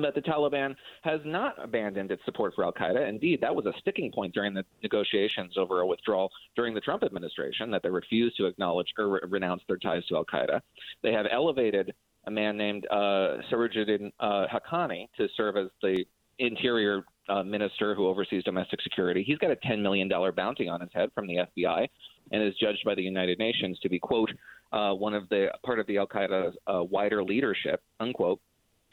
that 0.00 0.14
the 0.14 0.20
Taliban 0.20 0.76
has 1.02 1.20
not 1.24 1.54
abandoned 1.62 2.10
its 2.10 2.24
support 2.24 2.54
for 2.54 2.64
Al 2.64 2.72
Qaeda. 2.72 3.08
Indeed, 3.08 3.40
that 3.40 3.54
was 3.54 3.66
a 3.66 3.72
sticking 3.80 4.12
point 4.12 4.34
during 4.34 4.54
the 4.54 4.64
negotiations 4.82 5.56
over 5.56 5.80
a 5.80 5.86
withdrawal 5.86 6.30
during 6.54 6.74
the 6.74 6.80
Trump 6.80 7.02
administration 7.02 7.70
that 7.70 7.82
they 7.82 7.90
refused 7.90 8.36
to 8.36 8.46
acknowledge 8.46 8.92
or 8.98 9.08
re- 9.08 9.20
renounce 9.28 9.62
their 9.66 9.78
ties 9.78 10.04
to 10.06 10.16
Al 10.16 10.24
Qaeda. 10.24 10.60
They 11.02 11.12
have 11.12 11.26
elevated 11.30 11.94
a 12.26 12.30
man 12.30 12.56
named 12.56 12.86
uh, 12.90 13.38
Sirajuddin 13.50 14.12
uh, 14.20 14.46
Haqqani 14.52 15.08
to 15.16 15.28
serve 15.36 15.56
as 15.56 15.68
the 15.82 16.04
interior 16.38 17.04
uh, 17.30 17.42
minister 17.42 17.94
who 17.94 18.06
oversees 18.06 18.44
domestic 18.44 18.80
security. 18.82 19.22
He's 19.26 19.38
got 19.38 19.50
a 19.50 19.56
$10 19.56 19.80
million 19.80 20.10
bounty 20.36 20.68
on 20.68 20.80
his 20.80 20.90
head 20.92 21.10
from 21.14 21.26
the 21.26 21.46
FBI 21.56 21.86
and 22.32 22.42
is 22.42 22.54
judged 22.60 22.82
by 22.84 22.94
the 22.94 23.02
United 23.02 23.38
Nations 23.38 23.78
to 23.80 23.88
be, 23.88 23.98
quote, 23.98 24.30
uh, 24.72 24.92
one 24.92 25.14
of 25.14 25.28
the 25.28 25.48
part 25.64 25.78
of 25.78 25.86
the 25.86 25.98
Al 25.98 26.06
Qaeda 26.06 26.52
uh, 26.66 26.82
wider 26.82 27.22
leadership, 27.22 27.82
unquote. 27.98 28.40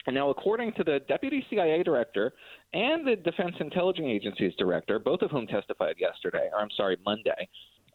And 0.06 0.14
now, 0.14 0.30
according 0.30 0.72
to 0.74 0.84
the 0.84 1.00
deputy 1.08 1.44
CIA 1.50 1.82
director 1.82 2.32
and 2.72 3.06
the 3.06 3.16
Defense 3.16 3.54
Intelligence 3.60 4.06
Agency's 4.08 4.54
director, 4.58 4.98
both 4.98 5.20
of 5.22 5.30
whom 5.30 5.46
testified 5.46 5.96
yesterday, 5.98 6.48
or 6.52 6.60
I'm 6.60 6.70
sorry, 6.76 6.96
Monday, 7.04 7.48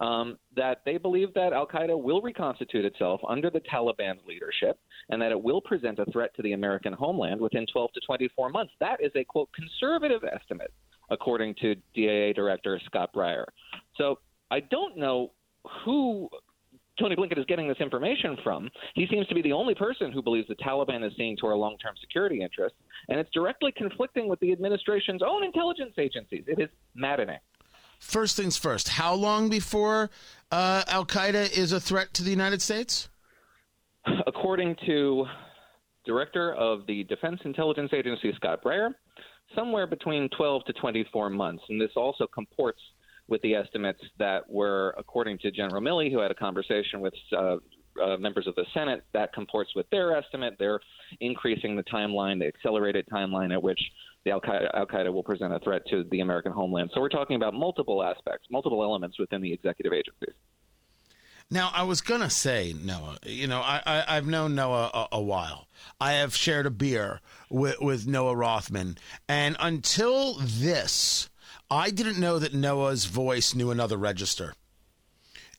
um, 0.03 0.37
that 0.55 0.81
they 0.85 0.97
believe 0.97 1.33
that 1.33 1.53
Al 1.53 1.65
Qaeda 1.65 1.99
will 1.99 2.21
reconstitute 2.21 2.83
itself 2.83 3.21
under 3.27 3.49
the 3.49 3.61
Taliban 3.61 4.15
leadership 4.27 4.77
and 5.09 5.21
that 5.21 5.31
it 5.31 5.41
will 5.41 5.61
present 5.61 5.97
a 5.97 6.05
threat 6.11 6.35
to 6.35 6.41
the 6.41 6.51
American 6.51 6.91
homeland 6.91 7.39
within 7.39 7.65
12 7.71 7.93
to 7.93 8.01
24 8.05 8.49
months. 8.49 8.73
That 8.81 8.97
is 9.01 9.11
a 9.15 9.23
quote 9.23 9.49
conservative 9.53 10.21
estimate, 10.23 10.73
according 11.09 11.55
to 11.61 11.75
DIA 11.95 12.33
Director 12.33 12.81
Scott 12.85 13.11
Berrier. 13.13 13.45
So 13.97 14.19
I 14.51 14.59
don't 14.59 14.97
know 14.97 15.31
who 15.85 16.27
Tony 16.99 17.15
Blinken 17.15 17.39
is 17.39 17.45
getting 17.45 17.69
this 17.69 17.79
information 17.79 18.37
from. 18.43 18.69
He 18.95 19.07
seems 19.07 19.25
to 19.27 19.35
be 19.35 19.41
the 19.41 19.53
only 19.53 19.73
person 19.73 20.11
who 20.11 20.21
believes 20.21 20.49
the 20.49 20.55
Taliban 20.55 21.05
is 21.07 21.13
seeing 21.15 21.37
to 21.37 21.47
our 21.47 21.55
long 21.55 21.77
term 21.77 21.95
security 22.01 22.41
interests, 22.41 22.77
and 23.07 23.19
it's 23.19 23.31
directly 23.31 23.71
conflicting 23.71 24.27
with 24.27 24.39
the 24.41 24.51
administration's 24.51 25.21
own 25.25 25.43
intelligence 25.43 25.93
agencies. 25.97 26.43
It 26.45 26.59
is 26.61 26.69
maddening. 26.93 27.39
First 28.03 28.35
things 28.35 28.57
first, 28.57 28.89
how 28.89 29.15
long 29.15 29.49
before 29.49 30.11
uh, 30.51 30.83
Al 30.87 31.05
Qaeda 31.05 31.57
is 31.57 31.71
a 31.71 31.79
threat 31.79 32.13
to 32.15 32.23
the 32.23 32.29
United 32.29 32.61
States? 32.61 33.07
According 34.27 34.75
to 34.85 35.25
director 36.05 36.53
of 36.53 36.85
the 36.85 37.05
Defense 37.05 37.39
Intelligence 37.45 37.91
Agency, 37.93 38.33
Scott 38.35 38.61
Berrier, 38.61 38.93
somewhere 39.55 39.87
between 39.87 40.29
12 40.37 40.65
to 40.65 40.73
24 40.73 41.29
months. 41.29 41.63
And 41.69 41.79
this 41.81 41.91
also 41.95 42.27
comports 42.27 42.81
with 43.29 43.41
the 43.41 43.55
estimates 43.55 44.01
that 44.19 44.47
were, 44.47 44.93
according 44.97 45.39
to 45.39 45.49
General 45.49 45.81
Milley, 45.81 46.11
who 46.11 46.19
had 46.19 46.29
a 46.29 46.35
conversation 46.35 46.99
with 46.99 47.13
uh, 47.35 47.55
uh, 48.03 48.17
members 48.17 48.47
of 48.47 48.55
the 48.55 48.65
Senate, 48.73 49.05
that 49.13 49.33
comports 49.33 49.71
with 49.75 49.89
their 49.91 50.15
estimate. 50.15 50.57
They're 50.59 50.81
increasing 51.21 51.77
the 51.77 51.83
timeline, 51.83 52.37
the 52.37 52.47
accelerated 52.47 53.07
timeline 53.11 53.53
at 53.53 53.63
which 53.63 53.79
the 54.25 54.31
Al 54.31 54.41
Qaeda 54.41 55.11
will 55.11 55.23
present 55.23 55.53
a 55.53 55.59
threat 55.59 55.81
to 55.89 56.05
the 56.09 56.21
American 56.21 56.51
homeland. 56.51 56.91
So 56.93 57.01
we're 57.01 57.09
talking 57.09 57.35
about 57.35 57.53
multiple 57.53 58.03
aspects, 58.03 58.47
multiple 58.49 58.83
elements 58.83 59.19
within 59.19 59.41
the 59.41 59.51
executive 59.51 59.91
agencies. 59.93 60.35
Now, 61.49 61.71
I 61.73 61.83
was 61.83 62.01
going 62.01 62.21
to 62.21 62.29
say, 62.29 62.73
Noah, 62.83 63.17
you 63.25 63.47
know, 63.47 63.59
I, 63.59 64.03
I, 64.07 64.15
have 64.15 64.25
known 64.25 64.55
Noah 64.55 64.89
a, 64.93 65.17
a, 65.17 65.21
while. 65.21 65.67
I 65.99 66.13
have 66.13 66.35
shared 66.35 66.65
a 66.65 66.71
beer 66.71 67.19
with, 67.49 67.79
with 67.79 68.07
Noah 68.07 68.35
Rothman. 68.35 68.97
And 69.27 69.57
until 69.59 70.35
this, 70.39 71.29
I 71.69 71.91
didn't 71.91 72.19
know 72.19 72.39
that 72.39 72.53
Noah's 72.53 73.05
voice 73.05 73.53
knew 73.53 73.71
another 73.71 73.97
register. 73.97 74.55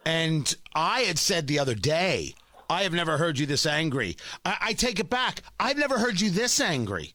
And 0.06 0.52
I 0.74 1.02
had 1.02 1.18
said 1.18 1.46
the 1.46 1.58
other 1.58 1.74
day, 1.74 2.34
I 2.68 2.82
have 2.82 2.92
never 2.92 3.18
heard 3.18 3.38
you 3.38 3.46
this 3.46 3.66
angry. 3.66 4.16
I, 4.44 4.56
I 4.60 4.72
take 4.72 4.98
it 4.98 5.10
back. 5.10 5.42
I've 5.60 5.78
never 5.78 5.98
heard 5.98 6.20
you 6.20 6.30
this 6.30 6.60
angry. 6.60 7.14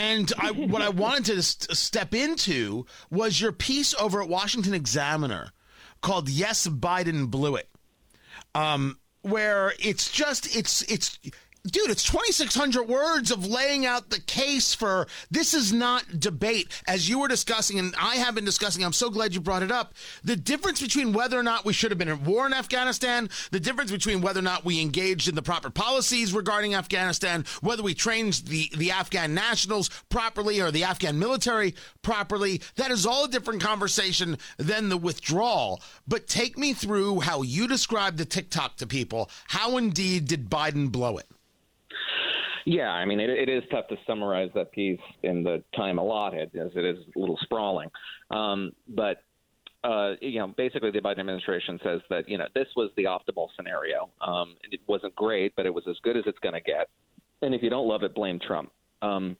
And 0.00 0.32
I, 0.38 0.50
what 0.50 0.80
I 0.80 0.88
wanted 1.06 1.26
to 1.26 1.42
step 1.42 2.14
into 2.14 2.86
was 3.10 3.38
your 3.38 3.52
piece 3.52 3.94
over 4.00 4.22
at 4.22 4.30
Washington 4.30 4.72
Examiner 4.72 5.52
called 6.00 6.30
"Yes, 6.30 6.66
Biden 6.66 7.30
Blew 7.30 7.56
It," 7.56 7.68
um, 8.54 8.98
where 9.20 9.74
it's 9.78 10.10
just 10.10 10.56
it's 10.56 10.80
it's 10.90 11.18
dude, 11.66 11.90
it's 11.90 12.04
2,600 12.04 12.84
words 12.84 13.30
of 13.30 13.46
laying 13.46 13.84
out 13.84 14.10
the 14.10 14.20
case 14.20 14.74
for 14.74 15.06
this 15.30 15.52
is 15.52 15.72
not 15.72 16.20
debate. 16.20 16.68
As 16.86 17.08
you 17.08 17.18
were 17.18 17.28
discussing, 17.28 17.78
and 17.78 17.94
I 18.00 18.16
have 18.16 18.34
been 18.34 18.44
discussing, 18.44 18.84
I'm 18.84 18.92
so 18.92 19.10
glad 19.10 19.34
you 19.34 19.40
brought 19.40 19.62
it 19.62 19.70
up. 19.70 19.94
The 20.24 20.36
difference 20.36 20.80
between 20.80 21.12
whether 21.12 21.38
or 21.38 21.42
not 21.42 21.64
we 21.64 21.72
should 21.72 21.90
have 21.90 21.98
been 21.98 22.08
at 22.08 22.22
war 22.22 22.46
in 22.46 22.54
Afghanistan, 22.54 23.28
the 23.50 23.60
difference 23.60 23.90
between 23.90 24.22
whether 24.22 24.40
or 24.40 24.44
not 24.44 24.64
we 24.64 24.80
engaged 24.80 25.28
in 25.28 25.34
the 25.34 25.42
proper 25.42 25.70
policies 25.70 26.32
regarding 26.32 26.74
Afghanistan, 26.74 27.44
whether 27.60 27.82
we 27.82 27.94
trained 27.94 28.34
the, 28.46 28.70
the 28.76 28.90
Afghan 28.90 29.34
nationals 29.34 29.90
properly 30.08 30.60
or 30.60 30.70
the 30.70 30.84
Afghan 30.84 31.18
military 31.18 31.74
properly, 32.02 32.62
that 32.76 32.90
is 32.90 33.04
all 33.04 33.24
a 33.24 33.28
different 33.28 33.62
conversation 33.62 34.38
than 34.56 34.88
the 34.88 34.96
withdrawal. 34.96 35.82
But 36.08 36.26
take 36.26 36.56
me 36.56 36.72
through 36.72 37.20
how 37.20 37.42
you 37.42 37.68
described 37.68 38.16
the 38.16 38.24
TikTok 38.24 38.76
to 38.78 38.86
people. 38.86 39.30
How 39.48 39.76
indeed 39.76 40.26
did 40.26 40.48
Biden 40.48 40.90
blow 40.90 41.18
it? 41.18 41.26
Yeah, 42.66 42.90
I 42.90 43.04
mean, 43.04 43.20
it, 43.20 43.30
it 43.30 43.48
is 43.48 43.62
tough 43.70 43.88
to 43.88 43.96
summarize 44.06 44.50
that 44.54 44.72
piece 44.72 45.00
in 45.22 45.42
the 45.42 45.62
time 45.74 45.98
allotted, 45.98 46.54
as 46.56 46.70
it 46.74 46.84
is 46.84 46.98
a 47.16 47.18
little 47.18 47.38
sprawling. 47.42 47.88
Um, 48.30 48.72
but 48.88 49.22
uh, 49.82 50.12
you 50.20 50.38
know, 50.38 50.48
basically, 50.48 50.90
the 50.90 51.00
Biden 51.00 51.20
administration 51.20 51.80
says 51.82 52.00
that 52.10 52.28
you 52.28 52.36
know 52.36 52.46
this 52.54 52.68
was 52.76 52.90
the 52.96 53.04
optimal 53.04 53.48
scenario. 53.56 54.10
Um, 54.20 54.56
it 54.70 54.80
wasn't 54.86 55.14
great, 55.16 55.54
but 55.56 55.64
it 55.64 55.72
was 55.72 55.84
as 55.88 55.96
good 56.02 56.16
as 56.16 56.24
it's 56.26 56.38
going 56.40 56.54
to 56.54 56.60
get. 56.60 56.88
And 57.42 57.54
if 57.54 57.62
you 57.62 57.70
don't 57.70 57.88
love 57.88 58.02
it, 58.02 58.14
blame 58.14 58.38
Trump. 58.38 58.70
Um, 59.00 59.36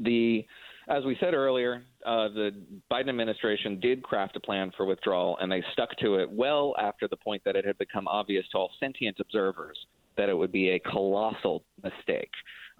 the 0.00 0.44
as 0.88 1.04
we 1.04 1.16
said 1.18 1.34
earlier, 1.34 1.82
uh, 2.04 2.28
the 2.28 2.50
Biden 2.92 3.08
administration 3.08 3.80
did 3.80 4.02
craft 4.02 4.36
a 4.36 4.40
plan 4.40 4.70
for 4.76 4.84
withdrawal, 4.86 5.36
and 5.40 5.50
they 5.50 5.64
stuck 5.72 5.96
to 5.98 6.16
it 6.16 6.30
well 6.30 6.76
after 6.78 7.08
the 7.08 7.16
point 7.16 7.42
that 7.44 7.56
it 7.56 7.64
had 7.64 7.76
become 7.78 8.06
obvious 8.06 8.44
to 8.52 8.58
all 8.58 8.70
sentient 8.78 9.18
observers 9.18 9.76
that 10.16 10.28
it 10.28 10.36
would 10.36 10.52
be 10.52 10.70
a 10.70 10.78
colossal 10.78 11.64
mistake. 11.82 12.30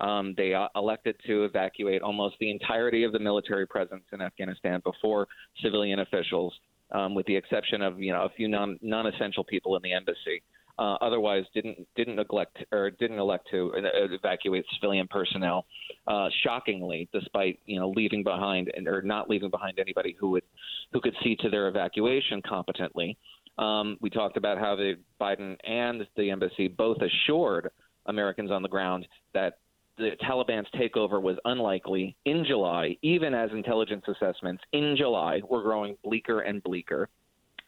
Um, 0.00 0.34
they 0.36 0.52
uh, 0.52 0.68
elected 0.76 1.16
to 1.26 1.44
evacuate 1.44 2.02
almost 2.02 2.36
the 2.38 2.50
entirety 2.50 3.04
of 3.04 3.12
the 3.12 3.18
military 3.18 3.66
presence 3.66 4.04
in 4.12 4.20
Afghanistan 4.20 4.82
before 4.84 5.26
civilian 5.62 6.00
officials, 6.00 6.52
um, 6.92 7.14
with 7.14 7.26
the 7.26 7.36
exception 7.36 7.80
of 7.80 7.98
you 8.00 8.12
know 8.12 8.24
a 8.24 8.30
few 8.36 8.48
non 8.48 8.78
non 8.82 9.06
essential 9.06 9.44
people 9.44 9.76
in 9.76 9.82
the 9.82 9.92
embassy. 9.92 10.42
Uh, 10.78 10.96
otherwise, 11.00 11.44
didn't 11.54 11.86
didn't 11.96 12.16
neglect 12.16 12.58
or 12.70 12.90
didn't 12.90 13.18
elect 13.18 13.48
to 13.50 13.72
uh, 13.74 14.12
evacuate 14.12 14.64
civilian 14.74 15.08
personnel. 15.08 15.64
Uh, 16.06 16.28
shockingly, 16.42 17.08
despite 17.14 17.58
you 17.64 17.80
know 17.80 17.88
leaving 17.96 18.22
behind 18.22 18.70
and 18.76 18.86
or 18.86 19.00
not 19.00 19.30
leaving 19.30 19.48
behind 19.48 19.78
anybody 19.78 20.14
who 20.20 20.28
would 20.30 20.44
who 20.92 21.00
could 21.00 21.14
see 21.24 21.34
to 21.36 21.48
their 21.48 21.68
evacuation 21.68 22.42
competently. 22.42 23.16
Um, 23.58 23.96
we 24.00 24.10
talked 24.10 24.36
about 24.36 24.58
how 24.58 24.76
the 24.76 24.94
Biden 25.20 25.56
and 25.64 26.06
the 26.16 26.30
embassy 26.30 26.68
both 26.68 26.98
assured 26.98 27.70
Americans 28.06 28.50
on 28.50 28.62
the 28.62 28.68
ground 28.68 29.06
that 29.34 29.58
the 29.98 30.10
Taliban's 30.22 30.68
takeover 30.74 31.20
was 31.20 31.36
unlikely 31.44 32.16
in 32.26 32.44
July, 32.46 32.96
even 33.02 33.32
as 33.32 33.50
intelligence 33.52 34.04
assessments 34.08 34.62
in 34.72 34.94
July 34.96 35.40
were 35.48 35.62
growing 35.62 35.96
bleaker 36.04 36.40
and 36.40 36.62
bleaker. 36.62 37.08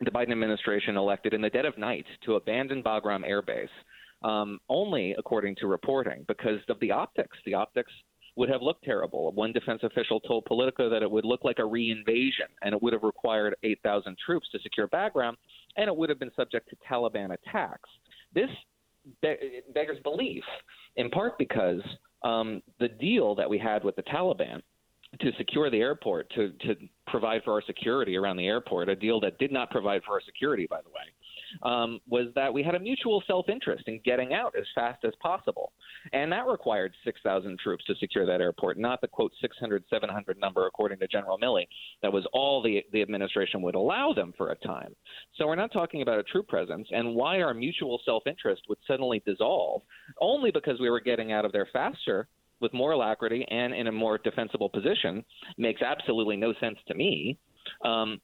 The 0.00 0.10
Biden 0.10 0.32
administration 0.32 0.96
elected 0.96 1.32
in 1.32 1.40
the 1.40 1.50
dead 1.50 1.64
of 1.64 1.78
night 1.78 2.04
to 2.26 2.34
abandon 2.34 2.82
Bagram 2.82 3.26
Air 3.26 3.42
Base, 3.42 3.68
um, 4.22 4.60
only 4.68 5.14
according 5.18 5.56
to 5.56 5.66
reporting, 5.66 6.24
because 6.28 6.60
of 6.68 6.78
the 6.80 6.90
optics. 6.90 7.36
The 7.46 7.54
optics 7.54 7.92
would 8.36 8.48
have 8.48 8.62
looked 8.62 8.84
terrible. 8.84 9.32
One 9.32 9.52
defense 9.52 9.80
official 9.82 10.20
told 10.20 10.44
Politico 10.44 10.88
that 10.90 11.02
it 11.02 11.10
would 11.10 11.24
look 11.24 11.44
like 11.44 11.58
a 11.58 11.62
reinvasion 11.62 12.46
and 12.62 12.72
it 12.72 12.80
would 12.80 12.92
have 12.92 13.02
required 13.02 13.56
8,000 13.64 14.16
troops 14.24 14.48
to 14.52 14.60
secure 14.60 14.86
Bagram 14.86 15.34
and 15.78 15.88
it 15.88 15.96
would 15.96 16.10
have 16.10 16.18
been 16.18 16.32
subject 16.36 16.68
to 16.68 16.76
Taliban 16.90 17.32
attacks. 17.32 17.88
This 18.34 18.50
be- 19.22 19.62
beggars 19.72 19.98
belief, 20.02 20.44
in 20.96 21.08
part 21.08 21.38
because 21.38 21.80
um, 22.22 22.60
the 22.80 22.88
deal 22.88 23.34
that 23.36 23.48
we 23.48 23.58
had 23.58 23.84
with 23.84 23.96
the 23.96 24.02
Taliban 24.02 24.60
to 25.20 25.32
secure 25.38 25.70
the 25.70 25.78
airport, 25.78 26.28
to, 26.34 26.50
to 26.60 26.74
provide 27.06 27.42
for 27.44 27.54
our 27.54 27.62
security 27.62 28.16
around 28.16 28.36
the 28.36 28.46
airport, 28.46 28.90
a 28.90 28.96
deal 28.96 29.20
that 29.20 29.38
did 29.38 29.50
not 29.50 29.70
provide 29.70 30.02
for 30.04 30.12
our 30.12 30.20
security, 30.20 30.66
by 30.68 30.80
the 30.82 30.90
way, 30.90 31.00
um, 31.62 32.00
was 32.08 32.26
that 32.34 32.52
we 32.52 32.62
had 32.62 32.74
a 32.74 32.80
mutual 32.80 33.22
self 33.26 33.48
interest 33.48 33.84
in 33.86 34.00
getting 34.04 34.34
out 34.34 34.54
as 34.58 34.64
fast 34.74 35.04
as 35.04 35.12
possible. 35.20 35.72
And 36.12 36.30
that 36.32 36.46
required 36.46 36.92
6,000 37.04 37.58
troops 37.58 37.84
to 37.86 37.94
secure 37.96 38.26
that 38.26 38.40
airport, 38.40 38.78
not 38.78 39.00
the 39.00 39.08
quote 39.08 39.32
600, 39.40 39.84
700 39.90 40.38
number, 40.38 40.66
according 40.66 40.98
to 41.00 41.08
General 41.08 41.38
Milley. 41.38 41.66
That 42.02 42.12
was 42.12 42.26
all 42.32 42.62
the, 42.62 42.84
the 42.92 43.02
administration 43.02 43.62
would 43.62 43.74
allow 43.74 44.12
them 44.12 44.32
for 44.36 44.50
a 44.50 44.56
time. 44.56 44.94
So 45.36 45.46
we're 45.46 45.56
not 45.56 45.72
talking 45.72 46.02
about 46.02 46.18
a 46.18 46.24
troop 46.24 46.48
presence 46.48 46.88
and 46.90 47.14
why 47.14 47.42
our 47.42 47.54
mutual 47.54 48.00
self 48.04 48.26
interest 48.26 48.62
would 48.68 48.78
suddenly 48.86 49.22
dissolve 49.26 49.82
only 50.20 50.50
because 50.50 50.80
we 50.80 50.90
were 50.90 51.00
getting 51.00 51.32
out 51.32 51.44
of 51.44 51.52
there 51.52 51.68
faster 51.72 52.28
with 52.60 52.72
more 52.72 52.92
alacrity 52.92 53.46
and 53.50 53.74
in 53.74 53.86
a 53.86 53.92
more 53.92 54.18
defensible 54.18 54.68
position 54.68 55.24
makes 55.56 55.82
absolutely 55.82 56.36
no 56.36 56.52
sense 56.60 56.78
to 56.88 56.94
me. 56.94 57.38
Um, 57.84 58.20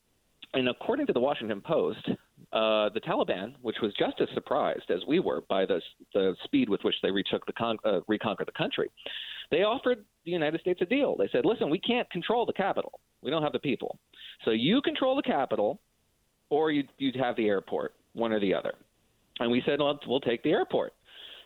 and 0.55 0.69
according 0.69 1.07
to 1.07 1.13
the 1.13 1.21
Washington 1.21 1.61
Post, 1.61 2.09
uh, 2.55 2.89
the 2.91 3.01
Taliban, 3.01 3.55
which 3.63 3.77
was 3.83 3.93
just 3.99 4.21
as 4.21 4.29
surprised 4.33 4.89
as 4.89 5.01
we 5.09 5.19
were 5.19 5.43
by 5.49 5.67
the, 5.67 5.81
the 6.13 6.37
speed 6.45 6.69
with 6.69 6.81
which 6.85 6.95
they 7.03 7.11
retook 7.11 7.45
the 7.47 7.53
con- 7.53 7.79
uh, 7.85 8.01
reconquered 8.07 8.47
the 8.47 8.53
country, 8.53 8.89
they 9.51 9.65
offered 9.65 10.05
the 10.25 10.31
United 10.31 10.61
States 10.61 10.81
a 10.81 10.87
deal. 10.87 11.17
They 11.17 11.29
said, 11.33 11.45
"Listen, 11.45 11.69
we 11.69 11.81
can't 11.81 12.09
control 12.11 12.47
the 12.47 12.53
capital. 12.53 13.01
We 13.23 13.31
don't 13.31 13.43
have 13.43 13.53
the 13.53 13.59
people. 13.59 13.99
So 14.45 14.53
you 14.53 14.81
control 14.83 15.17
the 15.17 15.23
capital, 15.23 15.81
or 16.49 16.71
you'd, 16.71 16.89
you'd 16.99 17.17
have 17.17 17.35
the 17.35 17.49
airport, 17.49 17.95
one 18.13 18.33
or 18.33 18.39
the 18.39 18.55
other." 18.55 18.75
And 19.41 19.51
we 19.51 19.61
said, 19.67 19.81
"Well, 19.81 19.99
we'll 20.07 20.21
take 20.21 20.45
the 20.45 20.53
airport 20.53 20.93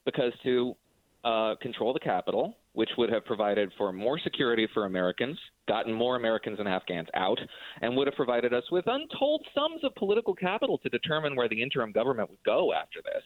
because 0.04 0.32
to 0.42 0.76
uh, 1.24 1.54
control 1.62 1.94
the 1.94 2.00
capital, 2.00 2.54
which 2.78 2.90
would 2.96 3.10
have 3.10 3.24
provided 3.24 3.72
for 3.76 3.92
more 3.92 4.20
security 4.20 4.68
for 4.72 4.86
Americans, 4.86 5.36
gotten 5.66 5.92
more 5.92 6.14
Americans 6.14 6.60
and 6.60 6.68
Afghans 6.68 7.08
out, 7.14 7.40
and 7.82 7.96
would 7.96 8.06
have 8.06 8.14
provided 8.14 8.54
us 8.54 8.62
with 8.70 8.84
untold 8.86 9.44
sums 9.52 9.82
of 9.82 9.92
political 9.96 10.32
capital 10.32 10.78
to 10.78 10.88
determine 10.88 11.34
where 11.34 11.48
the 11.48 11.60
interim 11.60 11.90
government 11.90 12.30
would 12.30 12.42
go 12.46 12.72
after 12.72 13.00
this, 13.02 13.24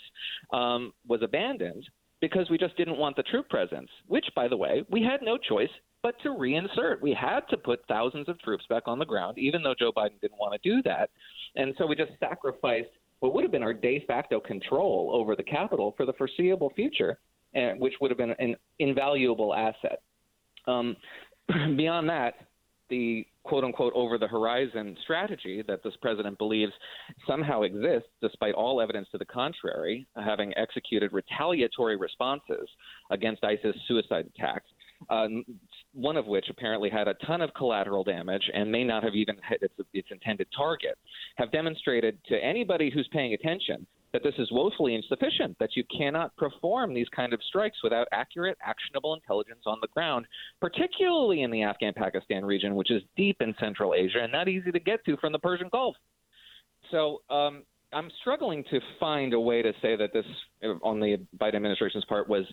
um, 0.55 0.95
was 1.07 1.21
abandoned 1.23 1.87
because 2.23 2.49
we 2.49 2.57
just 2.57 2.75
didn't 2.79 2.97
want 2.97 3.15
the 3.15 3.23
troop 3.25 3.47
presence, 3.51 3.91
which, 4.07 4.25
by 4.35 4.49
the 4.49 4.57
way, 4.57 4.85
we 4.89 5.03
had 5.03 5.21
no 5.21 5.37
choice 5.37 5.69
but 6.03 6.15
to 6.23 6.31
reinsert. 6.31 7.03
We 7.03 7.13
had 7.13 7.41
to 7.51 7.59
put 7.59 7.81
thousands 7.89 8.31
of 8.31 8.39
troops 8.39 8.65
back 8.71 8.85
on 8.87 8.99
the 8.99 9.05
ground, 9.05 9.37
even 9.37 9.63
though 9.63 9.75
Joe 9.79 9.93
Biden 9.95 10.19
didn't 10.23 10.41
want 10.41 10.55
to 10.55 10.67
do 10.67 10.81
that. 10.85 11.11
And 11.57 11.75
so 11.77 11.87
we 11.87 11.95
just 11.95 12.13
sacrificed 12.19 12.89
what 13.21 13.35
would 13.35 13.45
have 13.45 13.53
been 13.53 13.63
our 13.63 13.75
de 13.75 14.03
facto 14.07 14.41
control 14.41 15.11
over 15.13 15.37
the 15.37 15.43
capital 15.43 15.93
for 15.95 16.07
the 16.07 16.15
foreseeable 16.15 16.73
future 16.75 17.19
uh, 17.57 17.73
which 17.79 17.95
would 18.01 18.11
have 18.11 18.19
been 18.19 18.35
an 18.39 18.57
invaluable 18.79 19.55
asset. 19.55 20.03
Um, 20.67 20.97
beyond 21.77 22.09
that, 22.09 22.35
the 22.93 23.27
quote 23.43 23.65
unquote 23.65 23.93
over 23.95 24.19
the 24.19 24.29
horizon 24.29 24.97
strategy 25.03 25.65
that 25.67 25.83
this 25.83 25.95
president 26.01 26.39
believes 26.39 26.73
somehow 27.27 27.63
exists, 27.63 28.09
despite 28.21 28.55
all 28.55 28.81
evidence 28.81 29.09
to 29.13 29.19
the 29.19 29.25
contrary, 29.25 30.07
having 30.15 30.53
executed 30.57 31.13
retaliatory 31.13 31.97
responses 31.97 32.69
against 33.11 33.43
ISIS 33.43 33.75
suicide 33.89 34.31
attacks, 34.37 34.67
uh, 35.11 35.27
one 35.95 36.17
of 36.17 36.27
which 36.27 36.47
apparently 36.51 36.91
had 36.91 37.09
a 37.09 37.15
ton 37.27 37.41
of 37.41 37.53
collateral 37.55 38.05
damage 38.05 38.49
and 38.55 38.71
may 38.71 38.85
not 38.85 39.03
have 39.03 39.15
even 39.15 39.37
hit 39.49 39.63
its, 39.63 39.75
its 39.95 40.09
intended 40.11 40.47
target, 40.55 40.97
have 41.37 41.51
demonstrated 41.51 42.19
to 42.29 42.37
anybody 42.37 42.91
who's 42.91 43.09
paying 43.11 43.35
attention 43.35 43.87
that 44.12 44.23
this 44.23 44.35
is 44.38 44.50
woefully 44.52 44.95
insufficient, 44.95 45.57
that 45.59 45.75
you 45.75 45.85
cannot 45.97 46.37
perform 46.37 46.92
these 46.92 47.09
kind 47.14 47.33
of 47.33 47.40
strikes 47.49 47.78
without 47.83 48.07
accurate, 48.12 48.59
actionable 48.62 49.14
intelligence 49.14 49.62
on 49.66 49.78
the 49.81 49.88
ground, 49.88 50.26
particularly 50.61 51.42
in 51.42 51.50
the 51.50 51.62
Afghan 51.62 51.95
Pakistan 51.95 52.45
region, 52.45 52.75
which 52.75 52.90
is 52.90 53.02
deep 53.16 53.38
in 53.40 53.54
Central 53.59 53.95
Asia 53.95 54.19
and 54.23 54.33
not 54.33 54.49
easy 54.49 54.71
to 54.71 54.81
get 54.81 55.04
to 55.07 55.16
from 55.16 55.33
the 55.33 55.38
Persian 55.38 55.69
Gulf. 55.73 55.97
So 56.90 57.23
um, 57.31 57.62
I'm 57.92 58.11
struggling 58.21 58.64
to 58.71 58.81
find 58.99 59.33
a 59.33 59.40
way 59.40 59.62
to 59.62 59.73
say 59.81 59.97
that 59.97 60.12
this, 60.12 60.26
on 60.83 61.00
the 61.00 61.19
Biden 61.38 61.57
administration's 61.57 62.04
part, 62.04 62.28
was 62.28 62.45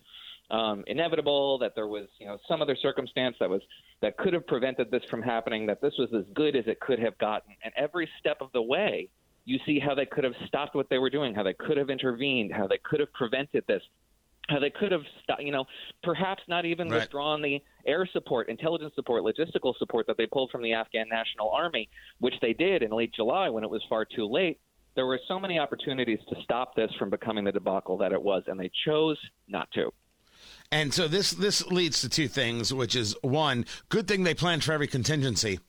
um, 0.52 0.84
inevitable, 0.88 1.58
that 1.60 1.74
there 1.76 1.88
was 1.88 2.08
you 2.20 2.26
know 2.26 2.38
some 2.48 2.62
other 2.62 2.76
circumstance 2.82 3.36
that 3.40 3.50
was 3.50 3.62
that 4.02 4.18
could 4.18 4.34
have 4.34 4.48
prevented 4.48 4.90
this 4.92 5.04
from 5.10 5.22
happening, 5.22 5.66
that 5.68 5.82
this 5.82 5.94
was 6.00 6.10
as 6.14 6.26
good 6.34 6.56
as 6.56 6.66
it 6.68 6.80
could 6.80 7.00
have 7.00 7.18
gotten, 7.18 7.54
and 7.64 7.74
every 7.78 8.10
step 8.20 8.38
of 8.42 8.52
the 8.54 8.62
way, 8.62 9.10
you 9.50 9.60
see 9.66 9.80
how 9.80 9.96
they 9.96 10.06
could 10.06 10.24
have 10.24 10.34
stopped 10.48 10.76
what 10.76 10.90
they 10.90 11.00
were 11.00 11.10
doing, 11.10 11.34
how 11.34 11.42
they 11.42 11.56
could 11.56 11.78
have 11.78 11.90
intervened, 11.90 12.54
how 12.54 12.68
they 12.68 12.80
could 12.84 13.00
have 13.00 13.12
prevented 13.14 13.64
this. 13.68 13.82
How 14.48 14.60
they 14.60 14.72
could 14.72 14.92
have, 14.92 15.02
stopped, 15.24 15.44
you 15.44 15.52
know, 15.52 15.66
perhaps 16.02 16.42
not 16.48 16.66
even 16.66 16.90
Right. 16.90 17.02
withdrawn 17.02 17.42
the 17.42 17.62
air 17.86 18.08
support, 18.14 18.50
intelligence 18.50 18.94
support, 18.96 19.24
logistical 19.24 19.76
support 19.78 20.08
that 20.08 20.18
they 20.18 20.26
pulled 20.26 20.50
from 20.50 20.64
the 20.64 20.74
Afghan 20.74 21.08
National 21.08 21.50
Army, 21.52 21.88
which 22.20 22.34
they 22.42 22.54
did 22.54 22.82
in 22.82 22.92
late 22.92 23.14
July 23.14 23.50
when 23.50 23.64
it 23.64 23.70
was 23.70 23.84
far 23.90 24.06
too 24.06 24.26
late. 24.26 24.60
There 24.96 25.06
were 25.06 25.20
so 25.28 25.40
many 25.40 25.60
opportunities 25.60 26.20
to 26.30 26.42
stop 26.44 26.76
this 26.76 26.92
from 26.98 27.12
becoming 27.12 27.44
the 27.44 27.52
debacle 27.52 27.98
that 28.00 28.12
it 28.12 28.22
was, 28.22 28.44
and 28.48 28.60
they 28.60 28.72
chose 28.86 29.20
not 29.48 29.70
to. 29.74 29.92
And 30.72 30.94
so 30.94 31.08
this 31.08 31.32
this 31.32 31.66
leads 31.66 32.02
to 32.02 32.10
two 32.10 32.28
things, 32.28 32.72
which 32.72 32.96
is 32.96 33.16
one, 33.24 33.66
good 33.90 34.08
thing 34.08 34.24
they 34.24 34.36
planned 34.36 34.64
for 34.64 34.72
every 34.72 34.86
contingency. 34.86 35.60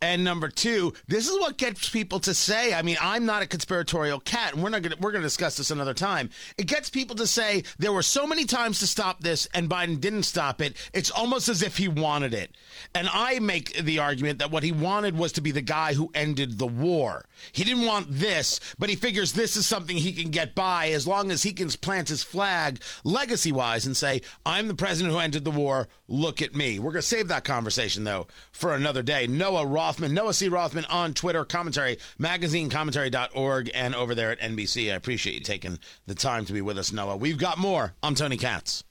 And 0.00 0.24
number 0.24 0.48
two, 0.48 0.94
this 1.06 1.28
is 1.28 1.38
what 1.38 1.58
gets 1.58 1.88
people 1.88 2.18
to 2.20 2.34
say, 2.34 2.74
I 2.74 2.82
mean, 2.82 2.96
I'm 3.00 3.24
not 3.24 3.42
a 3.42 3.46
conspiratorial 3.46 4.18
cat, 4.18 4.54
and 4.54 4.62
we're 4.62 4.70
not 4.70 4.82
gonna 4.82 4.96
we're 4.98 5.12
gonna 5.12 5.22
discuss 5.22 5.56
this 5.56 5.70
another 5.70 5.94
time. 5.94 6.28
It 6.58 6.66
gets 6.66 6.90
people 6.90 7.14
to 7.16 7.26
say 7.26 7.62
there 7.78 7.92
were 7.92 8.02
so 8.02 8.26
many 8.26 8.44
times 8.44 8.80
to 8.80 8.88
stop 8.88 9.20
this 9.20 9.46
and 9.54 9.70
Biden 9.70 10.00
didn't 10.00 10.24
stop 10.24 10.60
it. 10.60 10.76
It's 10.92 11.12
almost 11.12 11.48
as 11.48 11.62
if 11.62 11.76
he 11.76 11.86
wanted 11.86 12.34
it. 12.34 12.56
And 12.96 13.08
I 13.12 13.38
make 13.38 13.74
the 13.74 14.00
argument 14.00 14.40
that 14.40 14.50
what 14.50 14.64
he 14.64 14.72
wanted 14.72 15.16
was 15.16 15.30
to 15.32 15.40
be 15.40 15.52
the 15.52 15.62
guy 15.62 15.94
who 15.94 16.10
ended 16.14 16.58
the 16.58 16.66
war. 16.66 17.26
He 17.52 17.62
didn't 17.62 17.86
want 17.86 18.06
this, 18.10 18.58
but 18.76 18.90
he 18.90 18.96
figures 18.96 19.32
this 19.32 19.56
is 19.56 19.68
something 19.68 19.96
he 19.96 20.12
can 20.12 20.32
get 20.32 20.56
by 20.56 20.88
as 20.88 21.06
long 21.06 21.30
as 21.30 21.44
he 21.44 21.52
can 21.52 21.68
plant 21.68 22.08
his 22.08 22.24
flag 22.24 22.80
legacy 23.04 23.52
wise 23.52 23.86
and 23.86 23.96
say, 23.96 24.20
I'm 24.44 24.68
the 24.68 24.74
president 24.74 25.12
who 25.14 25.20
ended 25.20 25.44
the 25.44 25.50
war. 25.50 25.88
Look 26.08 26.42
at 26.42 26.54
me. 26.54 26.78
We're 26.78 26.92
going 26.92 27.02
to 27.02 27.08
save 27.08 27.28
that 27.28 27.44
conversation, 27.44 28.04
though, 28.04 28.26
for 28.52 28.74
another 28.74 29.02
day. 29.02 29.26
Noah 29.26 29.66
Rothman, 29.66 30.14
Noah 30.14 30.34
C. 30.34 30.48
Rothman 30.48 30.84
on 30.86 31.14
Twitter, 31.14 31.44
commentary, 31.44 31.98
magazinecommentary.org, 32.18 33.70
and 33.74 33.94
over 33.94 34.14
there 34.14 34.30
at 34.30 34.40
NBC. 34.40 34.92
I 34.92 34.96
appreciate 34.96 35.34
you 35.34 35.40
taking 35.40 35.78
the 36.06 36.14
time 36.14 36.44
to 36.46 36.52
be 36.52 36.60
with 36.60 36.78
us, 36.78 36.92
Noah. 36.92 37.16
We've 37.16 37.38
got 37.38 37.58
more. 37.58 37.94
I'm 38.02 38.14
Tony 38.14 38.36
Katz. 38.36 38.84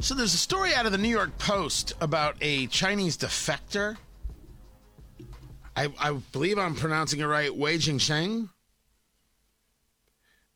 So 0.00 0.14
there's 0.14 0.34
a 0.34 0.38
story 0.38 0.74
out 0.74 0.84
of 0.84 0.92
the 0.92 0.98
New 0.98 1.08
York 1.08 1.38
Post 1.38 1.94
about 2.00 2.36
a 2.42 2.66
Chinese 2.66 3.16
defector. 3.16 3.96
I, 5.74 5.88
I 5.98 6.12
believe 6.32 6.58
I'm 6.58 6.74
pronouncing 6.74 7.20
it 7.20 7.24
right. 7.24 7.54
Wei 7.54 7.78
Jingsheng 7.78 8.50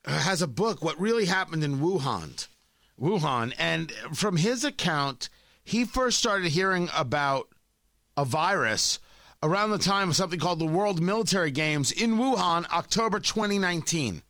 uh, 0.05 0.19
has 0.19 0.43
a 0.43 0.47
book, 0.47 0.85
"What 0.85 1.01
Really 1.01 1.25
Happened 1.25 1.65
in 1.65 1.81
Wuhan." 1.81 2.47
Wuhan, 3.01 3.55
and 3.59 3.91
from 4.15 4.37
his 4.37 4.63
account, 4.63 5.31
he 5.65 5.87
first 5.87 6.19
started 6.19 6.53
hearing 6.53 6.91
about 6.95 7.49
a 8.17 8.27
virus 8.27 8.99
around 9.43 9.71
the 9.71 9.79
time 9.79 10.11
of 10.11 10.17
something 10.17 10.39
called 10.39 10.59
the 10.59 10.67
World 10.67 11.01
Military 11.01 11.51
Games 11.51 11.91
in 11.91 12.19
Wuhan, 12.19 12.71
October 12.71 13.19
2019. 13.19 14.23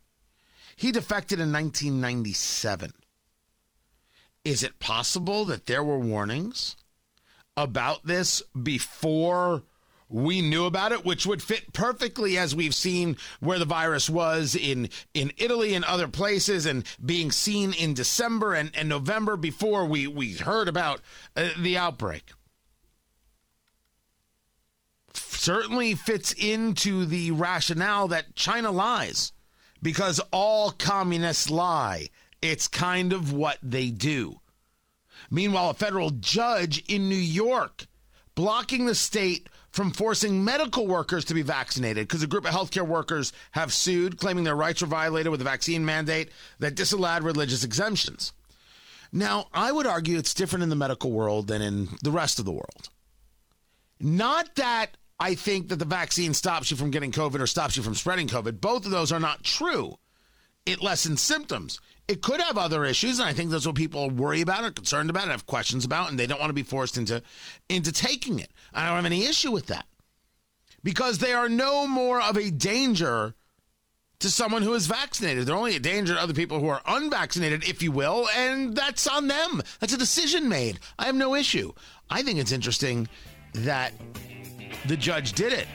He 0.77 0.91
defected 0.93 1.39
in 1.41 1.51
1997. 1.51 2.93
Is 4.43 4.63
it 4.63 4.79
possible 4.79 5.45
that 5.45 5.67
there 5.67 5.83
were 5.83 5.99
warnings 5.99 6.75
about 7.55 8.05
this 8.05 8.41
before 8.61 9.63
we 10.11 10.41
knew 10.41 10.65
about 10.65 10.91
it, 10.91 11.05
which 11.05 11.25
would 11.25 11.41
fit 11.41 11.71
perfectly 11.73 12.37
as 12.37 12.55
we've 12.55 12.75
seen 12.75 13.17
where 13.39 13.59
the 13.59 13.65
virus 13.65 14.09
was 14.09 14.55
in, 14.55 14.89
in 15.13 15.31
Italy 15.37 15.73
and 15.73 15.85
other 15.85 16.07
places 16.07 16.65
and 16.65 16.85
being 17.03 17.31
seen 17.31 17.73
in 17.73 17.93
December 17.93 18.53
and, 18.53 18.71
and 18.75 18.89
November 18.89 19.37
before 19.37 19.85
we, 19.85 20.07
we 20.07 20.33
heard 20.33 20.67
about 20.67 21.01
uh, 21.35 21.49
the 21.57 21.77
outbreak? 21.77 22.31
Certainly 25.13 25.95
fits 25.95 26.33
into 26.33 27.05
the 27.05 27.31
rationale 27.31 28.07
that 28.09 28.35
China 28.35 28.71
lies 28.71 29.31
because 29.81 30.19
all 30.31 30.71
communists 30.71 31.49
lie. 31.49 32.09
It's 32.41 32.67
kind 32.67 33.13
of 33.13 33.33
what 33.33 33.57
they 33.61 33.89
do. 33.89 34.39
Meanwhile, 35.29 35.69
a 35.69 35.75
federal 35.75 36.09
judge 36.09 36.83
in 36.87 37.09
New 37.09 37.15
York 37.15 37.85
blocking 38.35 38.85
the 38.85 38.95
state 38.95 39.47
from 39.69 39.91
forcing 39.91 40.43
medical 40.43 40.85
workers 40.87 41.25
to 41.25 41.33
be 41.33 41.41
vaccinated 41.41 42.07
because 42.07 42.23
a 42.23 42.27
group 42.27 42.45
of 42.45 42.53
healthcare 42.53 42.85
workers 42.85 43.31
have 43.51 43.73
sued, 43.73 44.17
claiming 44.17 44.43
their 44.43 44.55
rights 44.55 44.81
were 44.81 44.87
violated 44.87 45.31
with 45.31 45.41
a 45.41 45.45
vaccine 45.45 45.85
mandate 45.85 46.29
that 46.59 46.75
disallowed 46.75 47.23
religious 47.23 47.63
exemptions. 47.63 48.33
Now, 49.13 49.47
I 49.53 49.71
would 49.71 49.87
argue 49.87 50.17
it's 50.17 50.33
different 50.33 50.63
in 50.63 50.69
the 50.69 50.75
medical 50.75 51.11
world 51.11 51.47
than 51.47 51.61
in 51.61 51.89
the 52.01 52.11
rest 52.11 52.39
of 52.39 52.45
the 52.45 52.51
world. 52.51 52.89
Not 53.99 54.55
that 54.55 54.97
I 55.19 55.35
think 55.35 55.69
that 55.69 55.77
the 55.77 55.85
vaccine 55.85 56.33
stops 56.33 56.71
you 56.71 56.77
from 56.77 56.91
getting 56.91 57.11
COVID 57.11 57.39
or 57.39 57.47
stops 57.47 57.77
you 57.77 57.83
from 57.83 57.95
spreading 57.95 58.27
COVID. 58.27 58.59
Both 58.59 58.85
of 58.85 58.91
those 58.91 59.11
are 59.11 59.19
not 59.19 59.43
true. 59.43 59.97
It 60.65 60.81
lessens 60.81 61.21
symptoms. 61.21 61.79
It 62.11 62.21
could 62.21 62.41
have 62.41 62.57
other 62.57 62.83
issues, 62.83 63.19
and 63.19 63.29
I 63.29 63.31
think 63.31 63.51
that's 63.51 63.65
what 63.65 63.75
people 63.75 64.09
worry 64.09 64.41
about, 64.41 64.65
are 64.65 64.71
concerned 64.71 65.09
about, 65.09 65.23
and 65.23 65.31
have 65.31 65.45
questions 65.45 65.85
about, 65.85 66.09
and 66.09 66.19
they 66.19 66.27
don't 66.27 66.41
want 66.41 66.49
to 66.49 66.53
be 66.53 66.61
forced 66.61 66.97
into 66.97 67.23
into 67.69 67.93
taking 67.93 68.37
it. 68.39 68.51
I 68.73 68.85
don't 68.85 68.97
have 68.97 69.05
any 69.05 69.23
issue 69.23 69.49
with 69.49 69.67
that 69.67 69.85
because 70.83 71.19
they 71.19 71.31
are 71.31 71.47
no 71.47 71.87
more 71.87 72.21
of 72.21 72.35
a 72.35 72.51
danger 72.51 73.33
to 74.19 74.29
someone 74.29 74.61
who 74.61 74.73
is 74.73 74.87
vaccinated. 74.87 75.45
They're 75.45 75.55
only 75.55 75.77
a 75.77 75.79
danger 75.79 76.15
to 76.15 76.19
other 76.19 76.33
people 76.33 76.59
who 76.59 76.67
are 76.67 76.81
unvaccinated, 76.85 77.63
if 77.63 77.81
you 77.81 77.93
will, 77.93 78.27
and 78.35 78.75
that's 78.75 79.07
on 79.07 79.29
them. 79.29 79.61
That's 79.79 79.93
a 79.93 79.97
decision 79.97 80.49
made. 80.49 80.79
I 80.99 81.05
have 81.05 81.15
no 81.15 81.33
issue. 81.33 81.71
I 82.09 82.23
think 82.23 82.39
it's 82.39 82.51
interesting 82.51 83.07
that 83.53 83.93
the 84.85 84.97
judge 84.97 85.31
did 85.31 85.53
it. 85.53 85.67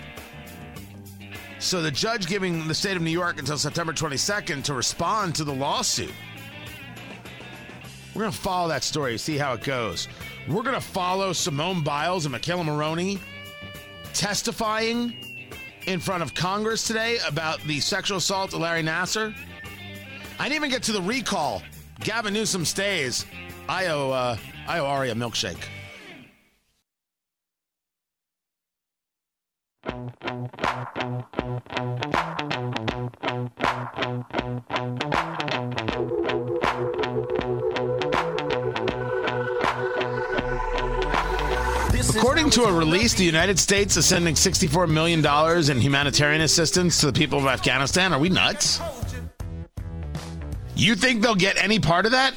So 1.59 1.81
the 1.81 1.91
judge 1.91 2.27
giving 2.27 2.69
the 2.69 2.75
state 2.75 2.97
of 2.97 3.03
New 3.03 3.11
York 3.11 3.39
until 3.39 3.57
September 3.57 3.95
22nd 3.95 4.65
to 4.65 4.75
respond 4.75 5.35
to 5.37 5.45
the 5.45 5.55
lawsuit. 5.55 6.13
We're 8.17 8.23
going 8.23 8.33
to 8.33 8.39
follow 8.39 8.69
that 8.69 8.83
story, 8.83 9.19
see 9.19 9.37
how 9.37 9.53
it 9.53 9.63
goes. 9.63 10.09
We're 10.49 10.63
going 10.63 10.75
to 10.75 10.81
follow 10.81 11.35
Simone 11.35 11.85
Biles 11.85 12.25
and 12.25 12.35
McKayla 12.35 12.65
Maroney 12.65 13.19
testifying 14.15 15.15
in 15.85 16.01
front 16.01 16.23
of 16.23 16.33
Congress 16.33 16.87
today 16.87 17.19
about 17.29 17.61
the 17.65 17.79
sexual 17.79 18.17
assault 18.17 18.55
of 18.55 18.61
Larry 18.61 18.83
Nassar. 18.83 19.37
I 20.39 20.45
didn't 20.45 20.57
even 20.57 20.71
get 20.71 20.83
to 20.85 20.93
the 20.93 21.03
recall. 21.03 21.63
Gavin 22.01 22.33
Newsom 22.33 22.65
stays. 22.65 23.27
I 23.69 23.89
owe, 23.89 24.11
uh, 24.13 24.39
I 24.67 24.79
owe 24.79 24.87
Ari 24.87 25.11
a 25.11 25.15
milkshake. 25.15 25.69
According 42.09 42.51
to 42.51 42.65
a 42.65 42.73
release, 42.73 43.15
the 43.15 43.25
United 43.25 43.59
States 43.59 43.97
is 43.97 44.07
sending 44.07 44.35
$64 44.35 44.89
million 44.89 45.25
in 45.71 45.81
humanitarian 45.81 46.43
assistance 46.43 47.01
to 47.01 47.07
the 47.07 47.13
people 47.13 47.39
of 47.39 47.47
Afghanistan. 47.47 48.13
Are 48.13 48.19
we 48.19 48.29
nuts? 48.29 48.81
You 50.77 50.95
think 50.95 51.23
they'll 51.23 51.35
get 51.35 51.57
any 51.63 51.81
part 51.81 52.07
of 52.07 52.13
that? 52.13 52.35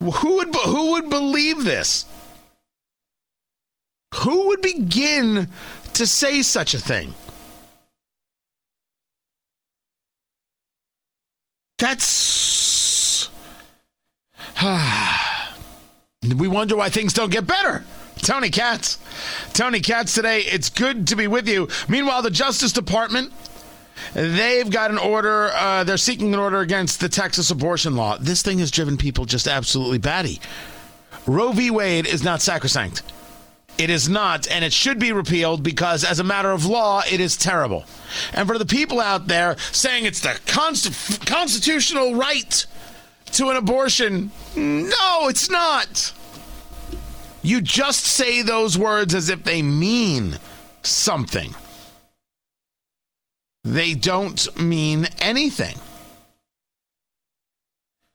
Who 0.00 0.36
would 0.36 0.54
who 0.54 0.92
would 0.92 1.10
believe 1.10 1.64
this? 1.64 2.06
Who 4.14 4.48
would 4.48 4.62
begin 4.62 5.48
to 5.94 6.06
say 6.06 6.42
such 6.42 6.74
a 6.74 6.78
thing? 6.78 7.14
That's 11.78 13.28
we 16.36 16.48
wonder 16.48 16.76
why 16.76 16.88
things 16.88 17.12
don't 17.12 17.30
get 17.30 17.46
better. 17.46 17.84
Tony 18.16 18.50
Katz. 18.50 18.98
Tony 19.52 19.80
Katz 19.80 20.14
today. 20.14 20.40
It's 20.40 20.68
good 20.68 21.06
to 21.08 21.16
be 21.16 21.26
with 21.26 21.48
you. 21.48 21.68
Meanwhile, 21.88 22.22
the 22.22 22.30
Justice 22.30 22.72
Department 22.72 23.32
They've 24.14 24.70
got 24.70 24.90
an 24.90 24.98
order, 24.98 25.50
uh, 25.52 25.84
they're 25.84 25.96
seeking 25.96 26.32
an 26.32 26.40
order 26.40 26.60
against 26.60 27.00
the 27.00 27.08
Texas 27.08 27.50
abortion 27.50 27.96
law. 27.96 28.16
This 28.18 28.42
thing 28.42 28.58
has 28.60 28.70
driven 28.70 28.96
people 28.96 29.24
just 29.24 29.48
absolutely 29.48 29.98
batty. 29.98 30.40
Roe 31.26 31.52
v. 31.52 31.70
Wade 31.70 32.06
is 32.06 32.22
not 32.22 32.40
sacrosanct. 32.40 33.02
It 33.76 33.90
is 33.90 34.08
not, 34.08 34.48
and 34.48 34.64
it 34.64 34.72
should 34.72 34.98
be 34.98 35.12
repealed 35.12 35.62
because, 35.62 36.04
as 36.04 36.18
a 36.18 36.24
matter 36.24 36.50
of 36.50 36.64
law, 36.64 37.02
it 37.10 37.20
is 37.20 37.36
terrible. 37.36 37.84
And 38.32 38.48
for 38.48 38.58
the 38.58 38.66
people 38.66 38.98
out 38.98 39.28
there 39.28 39.56
saying 39.72 40.04
it's 40.04 40.20
the 40.20 40.38
const- 40.46 41.26
constitutional 41.26 42.14
right 42.14 42.66
to 43.30 43.50
an 43.50 43.56
abortion, 43.56 44.30
no, 44.56 45.28
it's 45.28 45.50
not. 45.50 46.12
You 47.42 47.60
just 47.60 48.04
say 48.04 48.42
those 48.42 48.76
words 48.76 49.14
as 49.14 49.28
if 49.28 49.44
they 49.44 49.62
mean 49.62 50.38
something. 50.82 51.54
They 53.64 53.94
don't 53.94 54.58
mean 54.58 55.08
anything. 55.20 55.76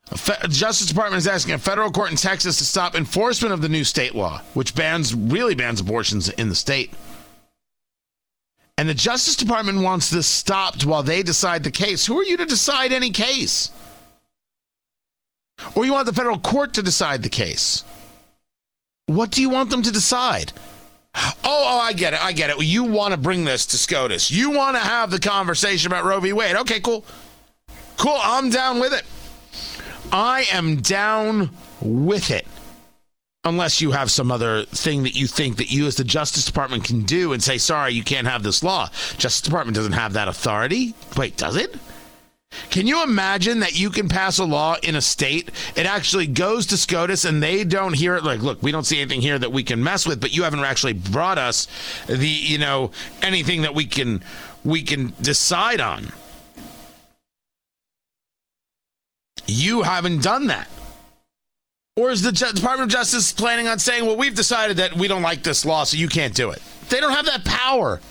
The 0.10 0.48
Justice 0.50 0.88
Department 0.88 1.20
is 1.20 1.28
asking 1.28 1.56
a 1.56 1.60
federal 1.60 1.92
court 1.92 2.12
in 2.12 2.18
Texas 2.18 2.58
to 2.58 2.66
stop 2.66 2.96
enforcement 2.96 3.54
of 3.54 3.62
the 3.62 3.70
new 3.70 3.84
state 3.84 4.14
law, 4.14 4.42
which 4.54 4.76
bans 4.76 5.16
really 5.16 5.56
bans 5.56 5.80
abortions 5.80 6.30
in 6.30 6.50
the 6.50 6.56
state. 6.56 6.92
And 8.78 8.90
the 8.90 8.94
Justice 8.94 9.36
Department 9.36 9.82
wants 9.82 10.10
this 10.10 10.28
stopped 10.28 10.86
while 10.86 11.04
they 11.04 11.24
decide 11.24 11.64
the 11.64 11.72
case. 11.72 12.06
Who 12.06 12.20
are 12.20 12.24
you 12.24 12.38
to 12.38 12.46
decide 12.46 12.92
any 12.92 13.12
case? 13.12 13.72
Or 15.76 15.86
you 15.86 15.94
want 15.94 16.06
the 16.06 16.14
federal 16.14 16.40
court 16.40 16.74
to 16.74 16.84
decide 16.84 17.24
the 17.24 17.30
case? 17.30 17.84
What 19.06 19.32
do 19.32 19.42
you 19.42 19.50
want 19.50 19.70
them 19.70 19.82
to 19.84 19.92
decide? 19.92 20.54
Oh, 21.16 21.34
oh, 21.44 21.80
I 21.80 21.94
get 21.94 22.14
it. 22.14 22.24
I 22.24 22.32
get 22.32 22.50
it. 22.50 22.64
You 22.64 22.84
want 22.86 23.14
to 23.14 23.20
bring 23.20 23.46
this 23.46 23.66
to 23.68 23.78
SCOTUS. 23.78 24.32
You 24.32 24.52
want 24.52 24.76
to 24.76 24.80
have 24.80 25.12
the 25.12 25.20
conversation 25.20 25.92
about 25.92 26.06
Roe 26.06 26.20
v. 26.20 26.34
Wade. 26.34 26.56
Okay, 26.56 26.80
cool. 26.80 27.06
Cool. 27.98 28.18
I'm 28.20 28.50
down 28.50 28.80
with 28.80 28.94
it. 28.94 29.04
I 30.12 30.46
am 30.52 30.78
down 30.78 31.52
with 31.82 32.32
it. 32.32 32.48
Unless 33.46 33.82
you 33.82 33.92
have 33.92 34.10
some 34.10 34.32
other 34.32 34.64
thing 34.64 35.04
that 35.04 35.16
you 35.16 35.28
think 35.28 35.58
that 35.58 35.70
you 35.70 35.86
as 35.86 35.96
the 35.96 36.06
Justice 36.06 36.46
Department 36.46 36.86
can 36.86 37.04
do 37.04 37.34
and 37.34 37.44
say, 37.44 37.58
sorry, 37.58 37.92
you 37.92 38.04
can't 38.04 38.26
have 38.26 38.42
this 38.42 38.64
law. 38.64 38.88
Justice 39.18 39.42
Department 39.42 39.76
doesn't 39.76 39.92
have 39.92 40.14
that 40.14 40.30
authority. 40.30 40.96
Wait, 41.18 41.36
does 41.36 41.58
it? 41.58 41.76
Can 42.70 42.88
you 42.88 43.04
imagine 43.04 43.60
that 43.60 43.80
you 43.80 43.90
can 43.90 44.10
pass 44.10 44.40
a 44.40 44.46
law 44.46 44.76
in 44.84 44.96
a 44.96 45.02
state? 45.02 45.52
It 45.76 45.86
actually 45.86 46.28
goes 46.28 46.66
to 46.68 46.78
SCOTUS 46.78 47.26
and 47.26 47.42
they 47.42 47.64
don't 47.64 47.94
hear 47.94 48.16
it. 48.16 48.24
Like, 48.24 48.42
look, 48.42 48.62
we 48.62 48.72
don't 48.72 48.86
see 48.86 49.00
anything 49.00 49.22
here 49.22 49.40
that 49.40 49.52
we 49.52 49.64
can 49.64 49.84
mess 49.84 50.06
with, 50.06 50.20
but 50.20 50.36
you 50.36 50.44
haven't 50.44 50.60
actually 50.62 50.94
brought 50.94 51.38
us 51.38 51.68
the, 52.08 52.28
you 52.28 52.58
know, 52.58 52.92
anything 53.22 53.62
that 53.64 53.76
we 53.76 53.86
can 53.86 54.24
we 54.64 54.82
can 54.82 55.14
decide 55.22 55.82
on. 55.82 56.08
You 59.46 59.82
haven't 59.82 60.24
done 60.24 60.48
that. 60.48 60.70
Or 61.96 62.10
is 62.10 62.24
the 62.24 62.32
Department 62.32 62.82
of 62.82 62.90
Justice 62.90 63.32
planning 63.32 63.68
on 63.68 63.78
saying, 63.78 64.06
well, 64.06 64.18
we've 64.18 64.34
decided 64.34 64.78
that 64.78 64.96
we 64.96 65.08
don't 65.08 65.22
like 65.22 65.44
this 65.44 65.64
law, 65.64 65.84
so 65.84 65.96
you 65.96 66.08
can't 66.08 66.34
do 66.34 66.50
it? 66.50 66.62
They 66.90 67.00
don't 67.00 67.12
have 67.12 67.26
that 67.26 67.46
power. 67.46 68.02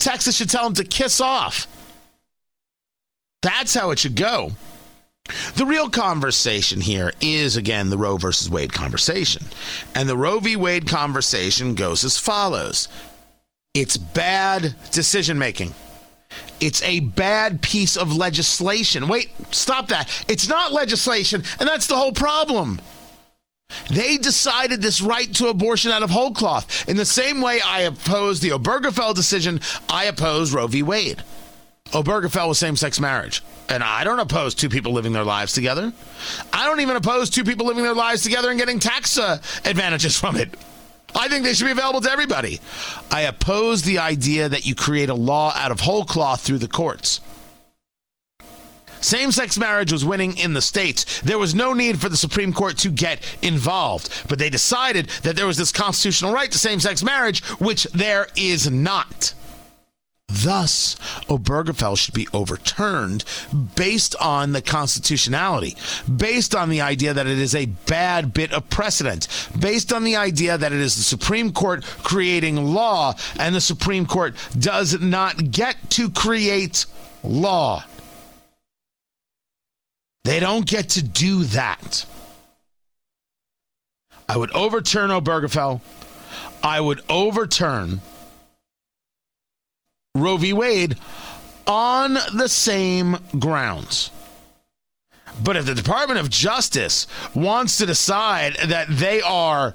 Texas 0.00 0.36
should 0.36 0.50
tell 0.50 0.64
them 0.64 0.74
to 0.74 0.84
kiss 0.84 1.20
off. 1.20 1.68
That's 3.42 3.74
how 3.74 3.90
it 3.90 3.98
should 3.98 4.16
go. 4.16 4.52
The 5.54 5.66
real 5.66 5.88
conversation 5.88 6.80
here 6.80 7.12
is, 7.20 7.56
again, 7.56 7.90
the 7.90 7.98
Roe 7.98 8.16
versus 8.16 8.50
Wade 8.50 8.72
conversation. 8.72 9.44
And 9.94 10.08
the 10.08 10.16
Roe 10.16 10.40
v. 10.40 10.56
Wade 10.56 10.88
conversation 10.88 11.74
goes 11.74 12.04
as 12.04 12.18
follows 12.18 12.88
it's 13.72 13.96
bad 13.96 14.74
decision 14.90 15.38
making. 15.38 15.74
It's 16.60 16.82
a 16.82 17.00
bad 17.00 17.62
piece 17.62 17.96
of 17.96 18.16
legislation. 18.16 19.06
Wait, 19.06 19.30
stop 19.52 19.88
that. 19.88 20.08
It's 20.28 20.48
not 20.48 20.72
legislation, 20.72 21.44
and 21.58 21.68
that's 21.68 21.86
the 21.86 21.96
whole 21.96 22.12
problem. 22.12 22.80
They 23.88 24.16
decided 24.16 24.82
this 24.82 25.00
right 25.00 25.32
to 25.34 25.48
abortion 25.48 25.92
out 25.92 26.02
of 26.02 26.10
whole 26.10 26.32
cloth. 26.32 26.88
In 26.88 26.96
the 26.96 27.04
same 27.04 27.40
way 27.40 27.60
I 27.64 27.82
oppose 27.82 28.40
the 28.40 28.50
Obergefell 28.50 29.14
decision, 29.14 29.60
I 29.88 30.04
oppose 30.04 30.52
Roe 30.52 30.66
v. 30.66 30.82
Wade. 30.82 31.22
Obergefell 31.92 32.48
was 32.48 32.58
same 32.58 32.76
sex 32.76 33.00
marriage. 33.00 33.42
And 33.68 33.82
I 33.82 34.04
don't 34.04 34.18
oppose 34.18 34.54
two 34.54 34.68
people 34.68 34.92
living 34.92 35.12
their 35.12 35.24
lives 35.24 35.52
together. 35.52 35.92
I 36.52 36.66
don't 36.66 36.80
even 36.80 36.96
oppose 36.96 37.30
two 37.30 37.44
people 37.44 37.66
living 37.66 37.82
their 37.82 37.94
lives 37.94 38.22
together 38.22 38.50
and 38.50 38.58
getting 38.58 38.78
tax 38.78 39.18
uh, 39.18 39.38
advantages 39.64 40.18
from 40.18 40.36
it. 40.36 40.54
I 41.14 41.28
think 41.28 41.44
they 41.44 41.54
should 41.54 41.64
be 41.64 41.72
available 41.72 42.00
to 42.02 42.10
everybody. 42.10 42.60
I 43.10 43.22
oppose 43.22 43.82
the 43.82 43.98
idea 43.98 44.48
that 44.48 44.66
you 44.66 44.74
create 44.74 45.08
a 45.08 45.14
law 45.14 45.52
out 45.56 45.72
of 45.72 45.80
whole 45.80 46.04
cloth 46.04 46.40
through 46.40 46.58
the 46.58 46.68
courts. 46.68 47.20
Same 49.00 49.32
sex 49.32 49.58
marriage 49.58 49.92
was 49.92 50.04
winning 50.04 50.36
in 50.36 50.52
the 50.52 50.60
states. 50.60 51.20
There 51.22 51.38
was 51.38 51.54
no 51.54 51.72
need 51.72 52.00
for 52.00 52.08
the 52.08 52.16
Supreme 52.16 52.52
Court 52.52 52.76
to 52.78 52.90
get 52.90 53.24
involved. 53.42 54.10
But 54.28 54.38
they 54.38 54.50
decided 54.50 55.08
that 55.22 55.36
there 55.36 55.46
was 55.46 55.56
this 55.56 55.72
constitutional 55.72 56.32
right 56.32 56.52
to 56.52 56.58
same 56.58 56.80
sex 56.80 57.02
marriage, 57.02 57.42
which 57.58 57.84
there 57.84 58.28
is 58.36 58.70
not. 58.70 59.34
Thus, 60.30 60.94
Obergefell 61.28 61.98
should 61.98 62.14
be 62.14 62.28
overturned 62.32 63.24
based 63.74 64.14
on 64.16 64.52
the 64.52 64.62
constitutionality, 64.62 65.76
based 66.14 66.54
on 66.54 66.70
the 66.70 66.80
idea 66.80 67.12
that 67.12 67.26
it 67.26 67.38
is 67.38 67.54
a 67.54 67.66
bad 67.66 68.32
bit 68.32 68.52
of 68.52 68.70
precedent, 68.70 69.26
based 69.58 69.92
on 69.92 70.04
the 70.04 70.16
idea 70.16 70.56
that 70.56 70.72
it 70.72 70.80
is 70.80 70.96
the 70.96 71.02
Supreme 71.02 71.52
Court 71.52 71.84
creating 72.02 72.56
law, 72.56 73.14
and 73.38 73.54
the 73.54 73.60
Supreme 73.60 74.06
Court 74.06 74.34
does 74.58 75.00
not 75.00 75.50
get 75.50 75.76
to 75.90 76.10
create 76.10 76.86
law. 77.24 77.84
They 80.24 80.38
don't 80.38 80.66
get 80.66 80.90
to 80.90 81.02
do 81.02 81.44
that. 81.44 82.04
I 84.28 84.36
would 84.36 84.52
overturn 84.52 85.10
Obergefell. 85.10 85.80
I 86.62 86.80
would 86.80 87.00
overturn 87.08 88.00
Roe 90.16 90.36
v. 90.36 90.52
Wade 90.52 90.96
on 91.68 92.14
the 92.34 92.48
same 92.48 93.16
grounds. 93.38 94.10
But 95.42 95.56
if 95.56 95.66
the 95.66 95.74
Department 95.74 96.18
of 96.18 96.28
Justice 96.28 97.06
wants 97.32 97.76
to 97.78 97.86
decide 97.86 98.56
that 98.66 98.88
they 98.90 99.22
are 99.22 99.74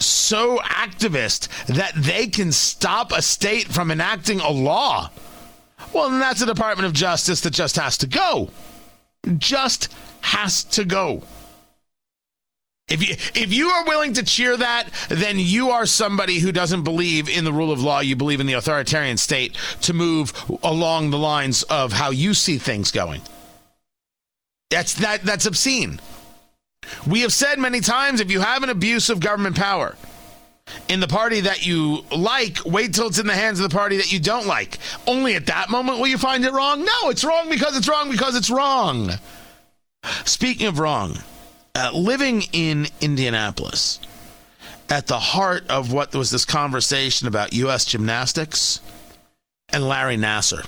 so 0.00 0.58
activist 0.58 1.48
that 1.66 1.92
they 1.94 2.26
can 2.26 2.50
stop 2.50 3.12
a 3.12 3.22
state 3.22 3.68
from 3.68 3.92
enacting 3.92 4.40
a 4.40 4.50
law, 4.50 5.10
well, 5.92 6.10
then 6.10 6.18
that's 6.18 6.42
a 6.42 6.46
Department 6.46 6.86
of 6.86 6.92
Justice 6.92 7.40
that 7.42 7.52
just 7.52 7.76
has 7.76 7.96
to 7.98 8.08
go. 8.08 8.50
Just 9.38 9.94
has 10.20 10.64
to 10.64 10.84
go. 10.84 11.22
If 12.88 13.02
you 13.02 13.16
if 13.40 13.52
you 13.52 13.68
are 13.68 13.84
willing 13.84 14.12
to 14.12 14.22
cheer 14.22 14.56
that, 14.56 14.88
then 15.08 15.40
you 15.40 15.70
are 15.70 15.86
somebody 15.86 16.38
who 16.38 16.52
doesn't 16.52 16.84
believe 16.84 17.28
in 17.28 17.44
the 17.44 17.52
rule 17.52 17.72
of 17.72 17.82
law. 17.82 17.98
You 17.98 18.14
believe 18.14 18.38
in 18.38 18.46
the 18.46 18.52
authoritarian 18.52 19.16
state 19.16 19.56
to 19.82 19.92
move 19.92 20.32
along 20.62 21.10
the 21.10 21.18
lines 21.18 21.64
of 21.64 21.92
how 21.92 22.10
you 22.10 22.32
see 22.32 22.58
things 22.58 22.92
going. 22.92 23.22
That's 24.70 24.94
that 24.94 25.24
that's 25.24 25.46
obscene. 25.46 26.00
We 27.08 27.22
have 27.22 27.32
said 27.32 27.58
many 27.58 27.80
times 27.80 28.20
if 28.20 28.30
you 28.30 28.38
have 28.38 28.62
an 28.62 28.70
abuse 28.70 29.10
of 29.10 29.18
government 29.18 29.56
power 29.56 29.96
in 30.88 31.00
the 31.00 31.08
party 31.08 31.40
that 31.40 31.66
you 31.66 32.04
like, 32.16 32.58
wait 32.64 32.94
till 32.94 33.08
it's 33.08 33.18
in 33.18 33.26
the 33.26 33.34
hands 33.34 33.58
of 33.58 33.68
the 33.68 33.76
party 33.76 33.96
that 33.96 34.12
you 34.12 34.20
don't 34.20 34.46
like. 34.46 34.78
Only 35.08 35.34
at 35.34 35.46
that 35.46 35.70
moment 35.70 35.98
will 35.98 36.06
you 36.06 36.18
find 36.18 36.44
it 36.44 36.52
wrong. 36.52 36.84
No, 36.84 37.10
it's 37.10 37.24
wrong 37.24 37.48
because 37.48 37.76
it's 37.76 37.88
wrong 37.88 38.12
because 38.12 38.36
it's 38.36 38.50
wrong. 38.50 39.10
Speaking 40.24 40.68
of 40.68 40.78
wrong, 40.78 41.18
uh, 41.76 41.90
living 41.92 42.42
in 42.52 42.86
Indianapolis, 43.00 44.00
at 44.88 45.06
the 45.08 45.18
heart 45.18 45.68
of 45.68 45.92
what 45.92 46.14
was 46.14 46.30
this 46.30 46.44
conversation 46.44 47.28
about 47.28 47.52
U.S. 47.52 47.84
gymnastics 47.84 48.80
and 49.68 49.86
Larry 49.86 50.16
Nassar. 50.16 50.66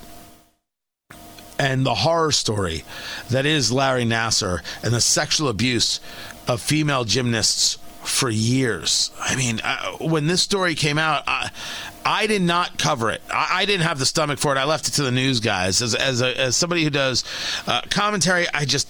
And 1.58 1.84
the 1.84 1.94
horror 1.94 2.30
story 2.30 2.84
that 3.30 3.46
is 3.46 3.72
Larry 3.72 4.04
Nassar 4.04 4.62
and 4.82 4.92
the 4.92 5.00
sexual 5.00 5.48
abuse 5.48 5.98
of 6.46 6.60
female 6.60 7.04
gymnasts 7.04 7.78
for 8.02 8.30
years. 8.30 9.10
I 9.20 9.34
mean, 9.34 9.60
uh, 9.64 9.92
when 9.98 10.26
this 10.26 10.42
story 10.42 10.74
came 10.74 10.98
out, 10.98 11.24
I, 11.26 11.50
I 12.04 12.26
did 12.26 12.42
not 12.42 12.78
cover 12.78 13.10
it. 13.10 13.22
I, 13.30 13.48
I, 13.62 13.64
didn't 13.66 13.86
have 13.86 13.98
the 13.98 14.06
stomach 14.06 14.38
for 14.38 14.54
it. 14.54 14.58
I 14.58 14.64
left 14.64 14.88
it 14.88 14.92
to 14.92 15.02
the 15.02 15.10
news 15.10 15.40
guys. 15.40 15.82
As 15.82 15.94
as, 15.94 16.22
a, 16.22 16.38
as 16.38 16.56
somebody 16.56 16.84
who 16.84 16.90
does 16.90 17.24
uh, 17.66 17.82
commentary, 17.90 18.46
I 18.54 18.64
just 18.64 18.88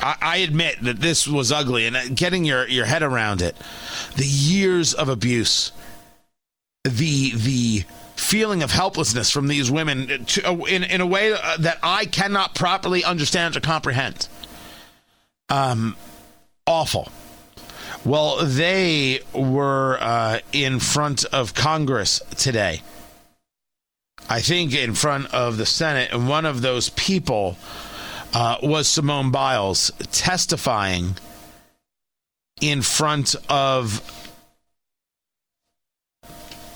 I, 0.00 0.38
admit 0.38 0.82
that 0.82 1.00
this 1.00 1.26
was 1.28 1.52
ugly, 1.52 1.86
and 1.86 2.16
getting 2.16 2.44
your, 2.44 2.66
your 2.66 2.84
head 2.84 3.02
around 3.02 3.42
it, 3.42 3.56
the 4.16 4.26
years 4.26 4.92
of 4.92 5.08
abuse, 5.08 5.72
the 6.84 7.32
the 7.34 7.84
feeling 8.16 8.62
of 8.64 8.72
helplessness 8.72 9.30
from 9.30 9.46
these 9.46 9.70
women 9.70 10.24
to, 10.26 10.48
uh, 10.48 10.56
in 10.64 10.82
in 10.82 11.00
a 11.00 11.06
way 11.06 11.32
uh, 11.32 11.56
that 11.58 11.78
I 11.82 12.06
cannot 12.06 12.54
properly 12.54 13.04
understand 13.04 13.56
or 13.56 13.60
comprehend. 13.60 14.28
Um, 15.48 15.96
awful. 16.66 17.10
Well, 18.04 18.44
they 18.44 19.20
were 19.32 19.98
uh, 20.00 20.40
in 20.52 20.80
front 20.80 21.24
of 21.26 21.54
Congress 21.54 22.20
today 22.36 22.82
I 24.28 24.40
think, 24.40 24.74
in 24.74 24.94
front 24.94 25.32
of 25.32 25.56
the 25.56 25.64
Senate, 25.64 26.10
and 26.12 26.28
one 26.28 26.44
of 26.44 26.60
those 26.60 26.90
people 26.90 27.56
uh, 28.34 28.56
was 28.62 28.88
Simone 28.88 29.30
Biles 29.30 29.90
testifying 30.12 31.16
in 32.60 32.82
front 32.82 33.36
of 33.48 34.02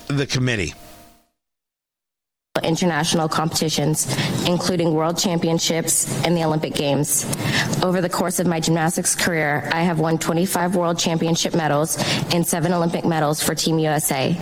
the 0.08 0.26
committee 0.26 0.74
international 2.62 3.28
competitions, 3.28 4.06
including 4.46 4.92
world 4.92 5.18
championships 5.18 6.22
and 6.24 6.36
the 6.36 6.44
Olympic 6.44 6.74
Games. 6.74 7.24
Over 7.82 8.00
the 8.00 8.08
course 8.08 8.38
of 8.38 8.46
my 8.46 8.60
gymnastics 8.60 9.14
career, 9.14 9.68
I 9.72 9.82
have 9.82 9.98
won 9.98 10.18
25 10.18 10.76
world 10.76 10.98
championship 10.98 11.54
medals 11.54 11.96
and 12.34 12.46
seven 12.46 12.72
Olympic 12.72 13.04
medals 13.04 13.42
for 13.42 13.54
Team 13.54 13.78
USA. 13.78 14.32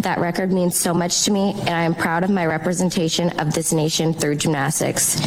That 0.00 0.18
record 0.18 0.50
means 0.50 0.78
so 0.78 0.94
much 0.94 1.24
to 1.24 1.30
me, 1.30 1.52
and 1.52 1.70
I 1.70 1.82
am 1.82 1.94
proud 1.94 2.24
of 2.24 2.30
my 2.30 2.46
representation 2.46 3.38
of 3.38 3.52
this 3.52 3.72
nation 3.72 4.14
through 4.14 4.36
gymnastics. 4.36 5.20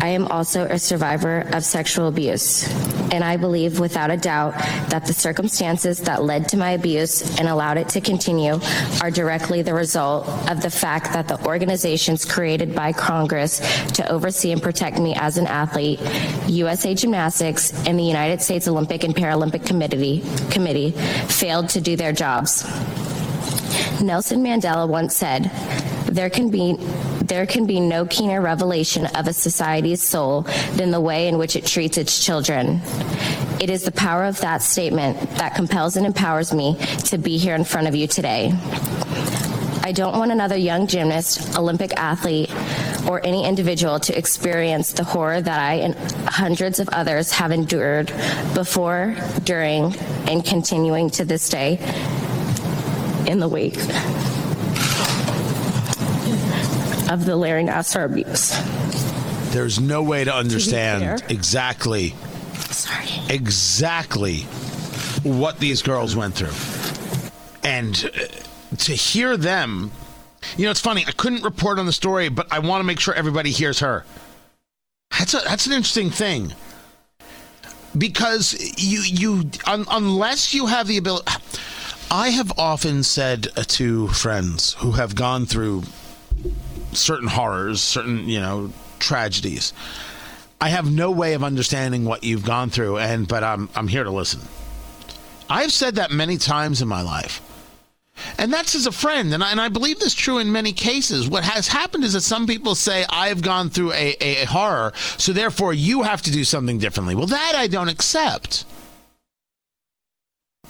I 0.00 0.08
am 0.08 0.26
also 0.28 0.64
a 0.64 0.78
survivor 0.78 1.46
of 1.52 1.62
sexual 1.62 2.08
abuse, 2.08 2.66
and 3.12 3.22
I 3.22 3.36
believe 3.36 3.78
without 3.78 4.10
a 4.10 4.16
doubt 4.16 4.54
that 4.88 5.04
the 5.04 5.12
circumstances 5.12 6.00
that 6.00 6.22
led 6.24 6.48
to 6.48 6.56
my 6.56 6.70
abuse 6.70 7.38
and 7.38 7.46
allowed 7.46 7.76
it 7.76 7.90
to 7.90 8.00
continue 8.00 8.58
are 9.02 9.10
directly 9.10 9.60
the 9.60 9.74
result 9.74 10.26
of 10.50 10.62
the 10.62 10.70
fact 10.70 11.12
that 11.12 11.28
the 11.28 11.44
organizations 11.44 12.24
created 12.24 12.74
by 12.74 12.92
Congress 12.92 13.58
to 13.92 14.10
oversee 14.10 14.52
and 14.52 14.62
protect 14.62 14.98
me 14.98 15.14
as 15.16 15.36
an 15.36 15.46
athlete, 15.46 16.00
USA 16.48 16.94
Gymnastics 16.94 17.72
and 17.86 17.98
the 17.98 18.04
United 18.04 18.40
States 18.40 18.66
Olympic 18.68 19.04
and 19.04 19.14
Paralympic 19.14 19.66
Committee, 19.66 20.22
Committee 20.50 20.92
failed 21.28 21.68
to 21.68 21.80
do 21.80 21.94
their 21.94 22.12
jobs. 22.12 22.64
Nelson 24.00 24.42
Mandela 24.42 24.88
once 24.88 25.14
said, 25.14 25.50
there 26.10 26.30
can 26.30 26.50
be 26.50 26.76
there 27.24 27.46
can 27.46 27.66
be 27.66 27.78
no 27.78 28.04
keener 28.06 28.40
revelation 28.40 29.06
of 29.06 29.28
a 29.28 29.32
society's 29.32 30.02
soul 30.02 30.42
than 30.74 30.90
the 30.90 31.00
way 31.00 31.28
in 31.28 31.38
which 31.38 31.54
it 31.54 31.64
treats 31.64 31.96
its 31.96 32.24
children. 32.24 32.80
It 33.60 33.70
is 33.70 33.84
the 33.84 33.92
power 33.92 34.24
of 34.24 34.40
that 34.40 34.62
statement 34.62 35.20
that 35.36 35.54
compels 35.54 35.96
and 35.96 36.04
empowers 36.04 36.52
me 36.52 36.76
to 37.04 37.18
be 37.18 37.38
here 37.38 37.54
in 37.54 37.62
front 37.62 37.86
of 37.86 37.94
you 37.94 38.08
today. 38.08 38.52
I 39.82 39.92
don't 39.92 40.18
want 40.18 40.32
another 40.32 40.56
young 40.56 40.86
gymnast, 40.86 41.56
Olympic 41.56 41.92
athlete, 41.96 42.50
or 43.08 43.24
any 43.24 43.44
individual 43.44 44.00
to 44.00 44.16
experience 44.16 44.92
the 44.92 45.04
horror 45.04 45.40
that 45.40 45.60
I 45.60 45.74
and 45.74 45.94
hundreds 46.28 46.80
of 46.80 46.88
others 46.90 47.32
have 47.32 47.52
endured 47.52 48.12
before, 48.54 49.16
during, 49.44 49.94
and 50.26 50.44
continuing 50.44 51.10
to 51.10 51.24
this 51.24 51.48
day 51.48 51.78
in 53.26 53.38
the 53.38 53.48
wake 53.48 53.78
of 57.10 57.26
the 57.26 57.36
Larry 57.36 57.64
Nassar 57.64 58.06
abuse. 58.06 58.56
There's 59.52 59.80
no 59.80 60.02
way 60.02 60.24
to 60.24 60.34
understand 60.34 61.02
fair. 61.02 61.28
exactly 61.28 62.14
Sorry. 62.70 63.08
exactly 63.28 64.42
what 65.24 65.58
these 65.58 65.82
girls 65.82 66.14
went 66.16 66.34
through. 66.34 66.54
And 67.68 68.10
uh, 68.14 68.76
to 68.76 68.92
hear 68.94 69.36
them, 69.36 69.90
you 70.56 70.64
know, 70.64 70.70
it's 70.70 70.80
funny. 70.80 71.04
I 71.06 71.10
couldn't 71.10 71.42
report 71.42 71.78
on 71.78 71.86
the 71.86 71.92
story, 71.92 72.28
but 72.28 72.50
I 72.52 72.60
want 72.60 72.80
to 72.80 72.84
make 72.84 73.00
sure 73.00 73.12
everybody 73.12 73.50
hears 73.50 73.80
her. 73.80 74.04
That's 75.18 75.34
a, 75.34 75.40
that's 75.40 75.66
an 75.66 75.72
interesting 75.72 76.10
thing 76.10 76.54
because 77.98 78.54
you 78.78 79.00
you 79.00 79.50
un, 79.66 79.84
unless 79.90 80.54
you 80.54 80.66
have 80.66 80.86
the 80.86 80.96
ability. 80.96 81.26
I 82.12 82.30
have 82.30 82.52
often 82.58 83.02
said 83.02 83.48
to 83.56 84.08
friends 84.08 84.74
who 84.74 84.92
have 84.92 85.14
gone 85.14 85.46
through 85.46 85.82
certain 86.92 87.28
horrors, 87.28 87.80
certain, 87.80 88.28
you 88.28 88.40
know, 88.40 88.72
tragedies. 88.98 89.72
I 90.60 90.68
have 90.68 90.90
no 90.90 91.10
way 91.10 91.34
of 91.34 91.42
understanding 91.42 92.04
what 92.04 92.22
you've 92.22 92.44
gone 92.44 92.70
through 92.70 92.98
and 92.98 93.26
but 93.26 93.42
I'm 93.42 93.68
I'm 93.74 93.88
here 93.88 94.04
to 94.04 94.10
listen. 94.10 94.40
I've 95.48 95.72
said 95.72 95.96
that 95.96 96.10
many 96.10 96.36
times 96.36 96.80
in 96.80 96.88
my 96.88 97.02
life. 97.02 97.42
And 98.38 98.52
that's 98.52 98.74
as 98.74 98.86
a 98.86 98.92
friend, 98.92 99.32
and 99.32 99.42
I, 99.42 99.50
and 99.50 99.60
I 99.60 99.68
believe 99.68 99.98
this 99.98 100.14
true 100.14 100.38
in 100.38 100.52
many 100.52 100.72
cases. 100.72 101.28
What 101.28 101.42
has 101.42 101.68
happened 101.68 102.04
is 102.04 102.12
that 102.12 102.20
some 102.20 102.46
people 102.46 102.74
say, 102.74 103.04
I've 103.08 103.40
gone 103.40 103.70
through 103.70 103.92
a, 103.92 104.14
a, 104.20 104.42
a 104.42 104.44
horror, 104.44 104.92
so 105.16 105.32
therefore 105.32 105.72
you 105.72 106.02
have 106.02 106.20
to 106.22 106.30
do 106.30 106.44
something 106.44 106.78
differently. 106.78 107.14
Well, 107.14 107.26
that 107.26 107.54
I 107.56 107.66
don't 107.66 107.88
accept. 107.88 108.64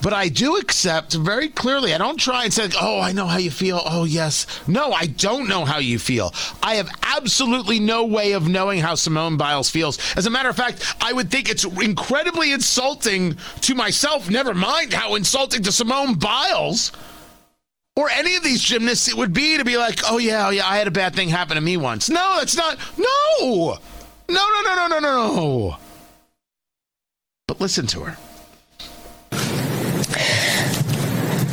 But 0.02 0.12
I 0.12 0.28
do 0.28 0.56
accept 0.56 1.12
very 1.12 1.48
clearly. 1.48 1.94
I 1.94 1.98
don't 1.98 2.18
try 2.18 2.44
and 2.44 2.52
say, 2.52 2.68
oh, 2.80 3.00
I 3.00 3.12
know 3.12 3.26
how 3.26 3.38
you 3.38 3.50
feel. 3.50 3.80
Oh, 3.84 4.04
yes. 4.04 4.46
No, 4.66 4.92
I 4.92 5.06
don't 5.06 5.48
know 5.48 5.64
how 5.64 5.78
you 5.78 5.98
feel. 5.98 6.32
I 6.62 6.76
have 6.76 6.88
absolutely 7.02 7.80
no 7.80 8.06
way 8.06 8.32
of 8.32 8.48
knowing 8.48 8.80
how 8.80 8.94
Simone 8.94 9.36
Biles 9.36 9.68
feels. 9.68 9.98
As 10.16 10.26
a 10.26 10.30
matter 10.30 10.48
of 10.48 10.56
fact, 10.56 10.94
I 11.00 11.12
would 11.12 11.30
think 11.30 11.50
it's 11.50 11.64
incredibly 11.64 12.52
insulting 12.52 13.36
to 13.62 13.74
myself, 13.74 14.30
never 14.30 14.54
mind 14.54 14.92
how 14.92 15.14
insulting 15.16 15.62
to 15.64 15.72
Simone 15.72 16.14
Biles 16.14 16.92
or 17.96 18.08
any 18.10 18.36
of 18.36 18.42
these 18.42 18.62
gymnasts 18.62 19.08
it 19.08 19.16
would 19.16 19.34
be 19.34 19.58
to 19.58 19.64
be 19.64 19.76
like, 19.76 20.00
oh, 20.08 20.18
yeah, 20.18 20.46
oh, 20.46 20.50
yeah, 20.50 20.66
I 20.66 20.78
had 20.78 20.86
a 20.86 20.92
bad 20.92 21.14
thing 21.14 21.28
happen 21.28 21.56
to 21.56 21.60
me 21.60 21.76
once. 21.76 22.08
No, 22.08 22.36
that's 22.38 22.56
not. 22.56 22.78
No. 22.96 23.78
No, 24.28 24.48
no, 24.48 24.62
no, 24.62 24.74
no, 24.74 24.86
no, 24.88 24.98
no, 25.00 25.34
no. 25.36 25.76
But 27.46 27.60
listen 27.60 27.86
to 27.88 28.00
her. 28.04 28.16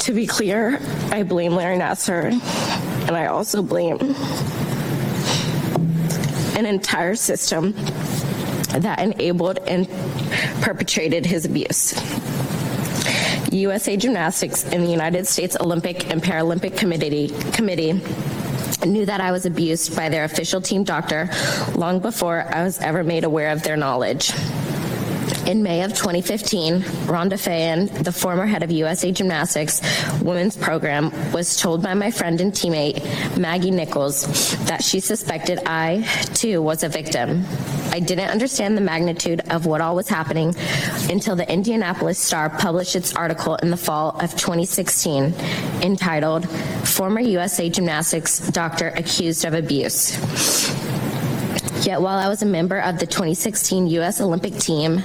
To 0.08 0.14
be 0.14 0.26
clear, 0.26 0.80
I 1.12 1.24
blame 1.24 1.52
Larry 1.52 1.78
Nassar, 1.78 2.32
and 2.32 3.12
I 3.12 3.26
also 3.26 3.62
blame 3.62 3.98
an 6.58 6.66
entire 6.66 7.14
system 7.14 7.74
that 8.70 9.00
enabled 9.00 9.60
and 9.68 9.86
perpetrated 10.62 11.26
his 11.26 11.44
abuse. 11.44 11.94
USA 13.52 13.98
Gymnastics 13.98 14.64
and 14.64 14.82
the 14.82 14.90
United 14.90 15.28
States 15.28 15.58
Olympic 15.60 16.10
and 16.10 16.24
Paralympic 16.24 16.78
Committee, 16.78 17.28
Committee 17.52 18.02
knew 18.86 19.06
that 19.06 19.20
I 19.20 19.34
was 19.34 19.46
abused 19.46 19.94
by 19.94 20.08
their 20.08 20.24
official 20.24 20.62
team 20.62 20.86
doctor 20.86 21.30
long 21.76 22.00
before 22.00 22.46
I 22.56 22.64
was 22.64 22.80
ever 22.80 23.04
made 23.04 23.26
aware 23.26 23.52
of 23.52 23.62
their 23.62 23.76
knowledge. 23.76 24.32
In 25.48 25.64
May 25.64 25.84
of 25.84 25.94
2015, 25.94 26.82
Rhonda 27.08 27.36
Faehn, 27.36 28.04
the 28.04 28.12
former 28.12 28.46
head 28.46 28.64
of 28.64 28.72
USA 28.72 29.14
Gymnastics 29.14 29.82
women's 30.22 30.58
program, 30.58 31.10
was 31.32 31.56
told 31.56 31.82
by 31.82 31.94
my 31.94 32.12
friend 32.12 32.42
and 32.42 32.52
teammate 32.52 33.38
Maggie 33.38 33.72
Nichols 33.72 34.58
that 34.66 34.84
she 34.84 35.00
suspected 35.00 35.62
I, 35.66 36.02
too, 36.34 36.62
was 36.62 36.84
a 36.84 36.90
victim. 36.90 37.46
I 37.92 38.02
didn't 38.02 38.30
understand 38.30 38.76
the 38.76 38.82
magnitude 38.82 39.40
of 39.50 39.66
what 39.66 39.80
all 39.80 39.96
was 39.96 40.10
happening 40.10 40.54
until 41.10 41.38
the 41.38 41.50
Indianapolis 41.50 42.20
Star 42.20 42.50
published 42.50 42.98
its 42.98 43.16
article 43.16 43.56
in 43.56 43.70
the 43.70 43.78
fall 43.78 44.20
of 44.20 44.32
2016 44.32 45.34
entitled 45.82 46.50
Former 46.86 47.22
USA 47.22 47.70
Gymnastics 47.70 48.46
Doctor 48.50 48.90
Accused 48.90 49.46
of 49.46 49.54
Abuse. 49.54 50.87
Yet 51.82 52.02
while 52.02 52.18
I 52.18 52.28
was 52.28 52.42
a 52.42 52.46
member 52.46 52.80
of 52.80 53.00
the 53.00 53.06
2016 53.06 53.88
U.S. 53.88 54.20
Olympic 54.20 54.56
team, 54.58 55.02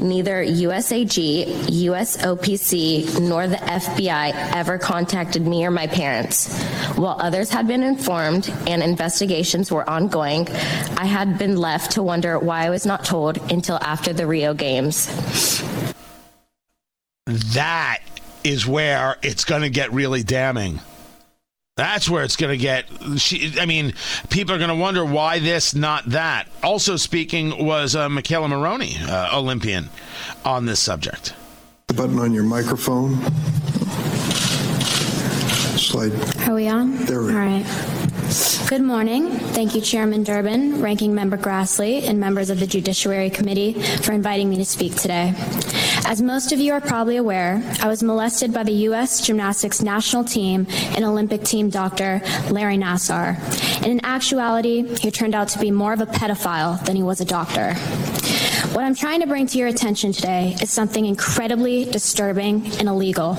neither 0.00 0.44
USAG, 0.44 1.44
USOPC, 1.66 3.20
nor 3.20 3.46
the 3.46 3.56
FBI 3.56 4.32
ever 4.54 4.78
contacted 4.78 5.46
me 5.46 5.64
or 5.64 5.70
my 5.70 5.86
parents. 5.86 6.62
While 6.96 7.16
others 7.20 7.50
had 7.50 7.66
been 7.66 7.82
informed 7.82 8.48
and 8.66 8.82
investigations 8.82 9.72
were 9.72 9.88
ongoing, 9.88 10.48
I 10.96 11.06
had 11.06 11.38
been 11.38 11.56
left 11.56 11.92
to 11.92 12.02
wonder 12.02 12.38
why 12.38 12.66
I 12.66 12.70
was 12.70 12.86
not 12.86 13.04
told 13.04 13.38
until 13.50 13.78
after 13.80 14.12
the 14.12 14.26
Rio 14.26 14.54
Games. 14.54 15.08
That 17.26 18.00
is 18.44 18.66
where 18.66 19.16
it's 19.22 19.44
going 19.44 19.62
to 19.62 19.70
get 19.70 19.92
really 19.92 20.22
damning. 20.22 20.80
That's 21.80 22.10
where 22.10 22.22
it's 22.24 22.36
going 22.36 22.50
to 22.50 22.58
get. 22.58 22.84
She, 23.16 23.54
I 23.58 23.64
mean, 23.64 23.94
people 24.28 24.54
are 24.54 24.58
going 24.58 24.68
to 24.68 24.76
wonder 24.76 25.02
why 25.02 25.38
this, 25.38 25.74
not 25.74 26.04
that. 26.10 26.46
Also 26.62 26.96
speaking 26.96 27.64
was 27.64 27.96
uh, 27.96 28.06
McKayla 28.10 28.50
Maroney, 28.50 28.96
uh, 29.00 29.38
Olympian, 29.38 29.88
on 30.44 30.66
this 30.66 30.78
subject. 30.78 31.32
The 31.86 31.94
button 31.94 32.18
on 32.18 32.34
your 32.34 32.42
microphone. 32.44 33.14
Slide. 35.78 36.12
Are 36.46 36.54
we 36.54 36.68
on? 36.68 36.96
There 37.06 37.22
we 37.22 37.30
All 37.30 37.36
are. 37.38 37.46
right. 37.46 37.99
Good 38.30 38.82
morning. 38.82 39.28
Thank 39.30 39.74
you, 39.74 39.80
Chairman 39.80 40.22
Durbin, 40.22 40.80
Ranking 40.80 41.16
Member 41.16 41.36
Grassley, 41.36 42.04
and 42.04 42.20
members 42.20 42.48
of 42.48 42.60
the 42.60 42.66
Judiciary 42.66 43.28
Committee 43.28 43.72
for 43.72 44.12
inviting 44.12 44.48
me 44.48 44.56
to 44.58 44.64
speak 44.64 44.94
today. 44.94 45.34
As 46.06 46.22
most 46.22 46.52
of 46.52 46.60
you 46.60 46.72
are 46.72 46.80
probably 46.80 47.16
aware, 47.16 47.60
I 47.82 47.88
was 47.88 48.04
molested 48.04 48.54
by 48.54 48.62
the 48.62 48.72
U.S. 48.86 49.26
Gymnastics 49.26 49.82
national 49.82 50.22
team 50.22 50.68
and 50.94 51.04
Olympic 51.04 51.42
team 51.42 51.70
doctor, 51.70 52.20
Larry 52.50 52.76
Nassar. 52.76 53.36
And 53.78 53.86
in 53.86 54.04
actuality, 54.04 54.86
he 54.98 55.10
turned 55.10 55.34
out 55.34 55.48
to 55.48 55.58
be 55.58 55.72
more 55.72 55.92
of 55.92 56.00
a 56.00 56.06
pedophile 56.06 56.84
than 56.84 56.94
he 56.94 57.02
was 57.02 57.20
a 57.20 57.24
doctor. 57.24 57.74
What 58.74 58.84
I'm 58.84 58.94
trying 58.94 59.22
to 59.22 59.26
bring 59.26 59.48
to 59.48 59.58
your 59.58 59.66
attention 59.66 60.12
today 60.12 60.56
is 60.62 60.70
something 60.70 61.04
incredibly 61.04 61.86
disturbing 61.86 62.64
and 62.78 62.88
illegal. 62.88 63.36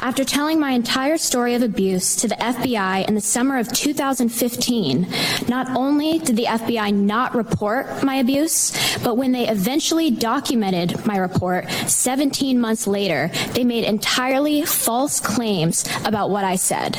After 0.00 0.24
telling 0.24 0.60
my 0.60 0.72
entire 0.72 1.18
story 1.18 1.54
of 1.54 1.62
abuse 1.62 2.16
to 2.16 2.28
the 2.28 2.36
FBI 2.36 3.08
in 3.08 3.14
the 3.14 3.20
summer 3.20 3.58
of 3.58 3.72
2015, 3.72 5.06
not 5.48 5.68
only 5.76 6.18
did 6.18 6.36
the 6.36 6.44
FBI 6.44 6.94
not 6.94 7.34
report 7.34 8.02
my 8.02 8.16
abuse, 8.16 8.72
but 9.02 9.16
when 9.16 9.32
they 9.32 9.48
eventually 9.48 10.10
documented 10.10 11.04
my 11.06 11.16
report 11.16 11.68
17 11.70 12.60
months 12.60 12.86
later, 12.86 13.30
they 13.52 13.64
made 13.64 13.84
entirely 13.84 14.62
false 14.62 15.20
claims 15.20 15.84
about 16.04 16.30
what 16.30 16.44
I 16.44 16.56
said. 16.56 16.96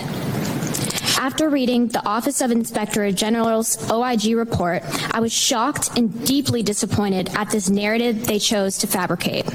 After 1.20 1.50
reading 1.50 1.88
the 1.88 2.06
Office 2.06 2.42
of 2.42 2.52
Inspector 2.52 3.12
General's 3.14 3.92
OIG 3.92 4.36
report, 4.38 4.84
I 5.12 5.20
was 5.20 5.34
shocked 5.34 5.98
and 5.98 6.26
deeply 6.26 6.62
disappointed 6.62 7.30
at 7.36 7.50
this 7.50 7.72
narrative 7.72 8.28
they 8.28 8.38
chose 8.38 8.78
to 8.78 8.88
fabricate. 8.88 9.46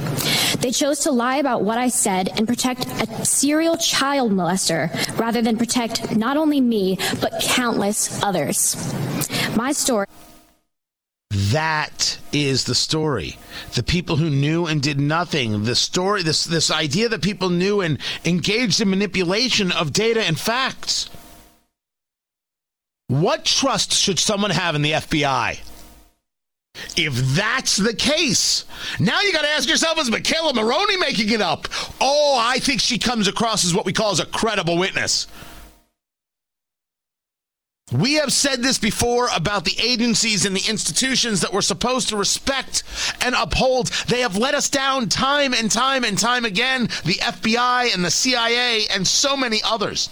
They 0.58 0.72
chose 0.72 0.98
to 1.00 1.12
lie 1.12 1.36
about 1.36 1.62
what 1.62 1.78
I 1.78 1.88
said 1.88 2.30
and 2.36 2.48
protect 2.48 2.86
a 2.86 3.24
serial 3.24 3.76
child 3.76 4.32
molester 4.32 4.90
rather 5.18 5.40
than 5.40 5.56
protect 5.56 6.16
not 6.16 6.36
only 6.36 6.60
me, 6.60 6.98
but 7.20 7.32
countless 7.40 8.20
others. 8.24 8.76
My 9.56 9.70
story. 9.70 10.06
That 11.30 12.18
is 12.32 12.64
the 12.64 12.74
story. 12.74 13.38
The 13.74 13.84
people 13.84 14.16
who 14.16 14.30
knew 14.30 14.66
and 14.66 14.82
did 14.82 14.98
nothing. 14.98 15.62
The 15.64 15.76
story, 15.76 16.24
this 16.24 16.44
this 16.44 16.72
idea 16.72 17.08
that 17.08 17.22
people 17.22 17.50
knew 17.50 17.80
and 17.80 17.98
engaged 18.24 18.80
in 18.80 18.90
manipulation 18.90 19.70
of 19.70 19.92
data 19.92 20.22
and 20.22 20.38
facts. 20.38 21.08
What 23.12 23.44
trust 23.44 23.92
should 23.92 24.18
someone 24.18 24.52
have 24.52 24.74
in 24.74 24.80
the 24.80 24.92
FBI? 24.92 25.60
If 26.96 27.14
that's 27.36 27.76
the 27.76 27.92
case, 27.92 28.64
now 28.98 29.20
you 29.20 29.34
got 29.34 29.42
to 29.42 29.50
ask 29.50 29.68
yourself: 29.68 29.98
Is 29.98 30.08
McKayla 30.08 30.54
Maroney 30.54 30.96
making 30.96 31.28
it 31.28 31.42
up? 31.42 31.68
Oh, 32.00 32.38
I 32.40 32.58
think 32.58 32.80
she 32.80 32.96
comes 32.96 33.28
across 33.28 33.66
as 33.66 33.74
what 33.74 33.84
we 33.84 33.92
call 33.92 34.12
as 34.12 34.20
a 34.20 34.24
credible 34.24 34.78
witness. 34.78 35.26
We 37.92 38.14
have 38.14 38.32
said 38.32 38.62
this 38.62 38.78
before 38.78 39.28
about 39.36 39.66
the 39.66 39.76
agencies 39.78 40.46
and 40.46 40.56
the 40.56 40.70
institutions 40.70 41.42
that 41.42 41.52
we're 41.52 41.60
supposed 41.60 42.08
to 42.08 42.16
respect 42.16 42.82
and 43.20 43.34
uphold. 43.34 43.88
They 44.08 44.20
have 44.20 44.38
let 44.38 44.54
us 44.54 44.70
down 44.70 45.10
time 45.10 45.52
and 45.52 45.70
time 45.70 46.04
and 46.04 46.18
time 46.18 46.46
again. 46.46 46.84
The 47.04 47.20
FBI 47.20 47.92
and 47.92 48.02
the 48.02 48.10
CIA 48.10 48.86
and 48.86 49.06
so 49.06 49.36
many 49.36 49.60
others. 49.62 50.08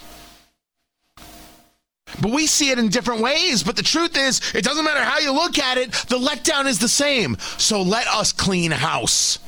But 2.20 2.32
we 2.32 2.46
see 2.46 2.70
it 2.70 2.78
in 2.78 2.88
different 2.88 3.20
ways. 3.20 3.62
But 3.62 3.76
the 3.76 3.82
truth 3.82 4.16
is, 4.16 4.40
it 4.54 4.64
doesn't 4.64 4.84
matter 4.84 5.04
how 5.04 5.18
you 5.18 5.32
look 5.32 5.58
at 5.58 5.78
it, 5.78 5.92
the 5.92 6.18
letdown 6.18 6.66
is 6.66 6.78
the 6.78 6.88
same. 6.88 7.36
So 7.58 7.82
let 7.82 8.06
us 8.06 8.32
clean 8.32 8.70
house. 8.70 9.38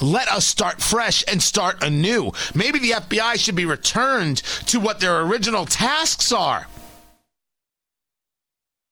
Let 0.00 0.28
us 0.28 0.46
start 0.46 0.80
fresh 0.80 1.24
and 1.28 1.42
start 1.42 1.82
anew. 1.82 2.32
Maybe 2.54 2.78
the 2.78 2.92
FBI 2.92 3.38
should 3.38 3.54
be 3.54 3.66
returned 3.66 4.38
to 4.66 4.80
what 4.80 5.00
their 5.00 5.20
original 5.20 5.66
tasks 5.66 6.32
are. 6.32 6.66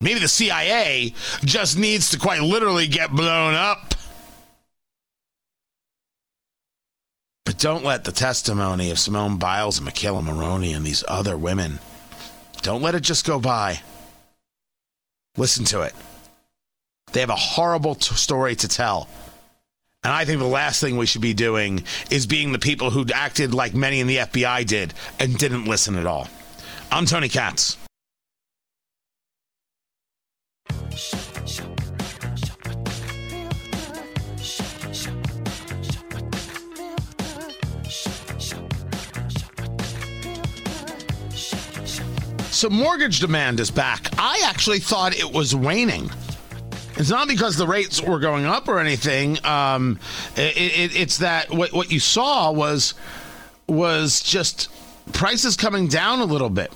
Maybe 0.01 0.21
the 0.21 0.29
CIA 0.29 1.15
just 1.45 1.77
needs 1.77 2.11
to 2.11 2.19
quite 2.19 2.41
literally 2.41 2.87
get 2.87 3.11
blown 3.11 3.55
up. 3.55 3.95
But 7.45 7.59
don't 7.59 7.83
let 7.83 8.05
the 8.05 8.13
testimony 8.13 8.91
of 8.91 8.99
Simone 8.99 9.39
Biles 9.39 9.81
and 9.81 9.89
McKayla 9.89 10.23
Maroney 10.23 10.73
and 10.73 10.87
these 10.87 11.03
other 11.09 11.37
women 11.37 11.81
don't 12.63 12.83
let 12.83 12.95
it 12.95 13.01
just 13.01 13.27
go 13.27 13.41
by. 13.41 13.81
Listen 15.37 15.65
to 15.67 15.83
it. 15.83 15.95
They 17.13 17.21
have 17.21 17.31
a 17.31 17.37
horrible 17.37 17.95
t- 17.95 18.15
story 18.15 18.55
to 18.57 18.69
tell. 18.69 19.09
And 20.05 20.13
I 20.13 20.25
think 20.25 20.39
the 20.39 20.47
last 20.47 20.81
thing 20.81 20.97
we 20.97 21.07
should 21.07 21.23
be 21.23 21.35
doing 21.35 21.85
is 22.11 22.27
being 22.27 22.53
the 22.53 22.59
people 22.59 22.91
who 22.91 23.07
acted 23.13 23.55
like 23.55 23.75
many 23.75 24.01
in 24.01 24.07
the 24.07 24.19
FBI 24.19 24.67
did 24.67 24.95
and 25.19 25.37
didn't 25.37 25.65
listen 25.65 25.97
at 25.97 26.07
all. 26.07 26.29
I'm 26.91 27.07
Tony 27.07 27.29
Katz. 27.29 27.77
So 42.59 42.69
mortgage 42.69 43.21
demand 43.21 43.61
is 43.61 43.71
back. 43.71 44.09
I 44.19 44.43
actually 44.47 44.81
thought 44.81 45.17
it 45.17 45.33
was 45.33 45.55
waning. 45.55 46.11
It's 46.97 47.09
not 47.09 47.29
because 47.29 47.57
the 47.57 47.69
rates 47.69 48.03
were 48.03 48.19
going 48.19 48.47
up 48.47 48.67
or 48.67 48.81
anything. 48.81 49.39
Um, 49.47 50.01
it, 50.35 50.57
it, 50.57 50.97
it's 50.97 51.19
that 51.19 51.51
what, 51.51 51.73
what 51.73 51.93
you 51.93 52.01
saw 52.01 52.51
was 52.51 52.95
was 53.69 54.21
just 54.21 54.71
prices 55.13 55.57
coming 55.57 55.87
down 55.87 56.19
a 56.19 56.25
little 56.25 56.51
bit. 56.51 56.73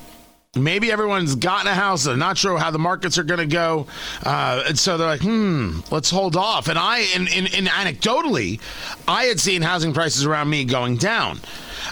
Maybe 0.55 0.93
everyone's 0.93 1.35
gotten 1.35 1.67
a 1.67 1.75
house. 1.75 2.05
They're 2.05 2.15
not 2.15 2.37
sure 2.37 2.59
how 2.59 2.71
the 2.71 2.79
markets 2.79 3.17
are 3.17 3.25
going 3.25 3.41
to 3.41 3.47
go, 3.47 3.87
uh, 4.23 4.65
and 4.67 4.79
so 4.79 4.99
they're 4.99 5.07
like, 5.07 5.23
"Hmm, 5.23 5.81
let's 5.91 6.11
hold 6.11 6.37
off." 6.37 6.69
And 6.69 6.79
I, 6.79 6.99
in, 7.15 7.27
in 7.27 7.65
anecdotally, 7.65 8.61
I 9.09 9.25
had 9.25 9.41
seen 9.41 9.63
housing 9.63 9.95
prices 9.95 10.27
around 10.27 10.51
me 10.51 10.67
going 10.67 10.99
down. 10.99 11.41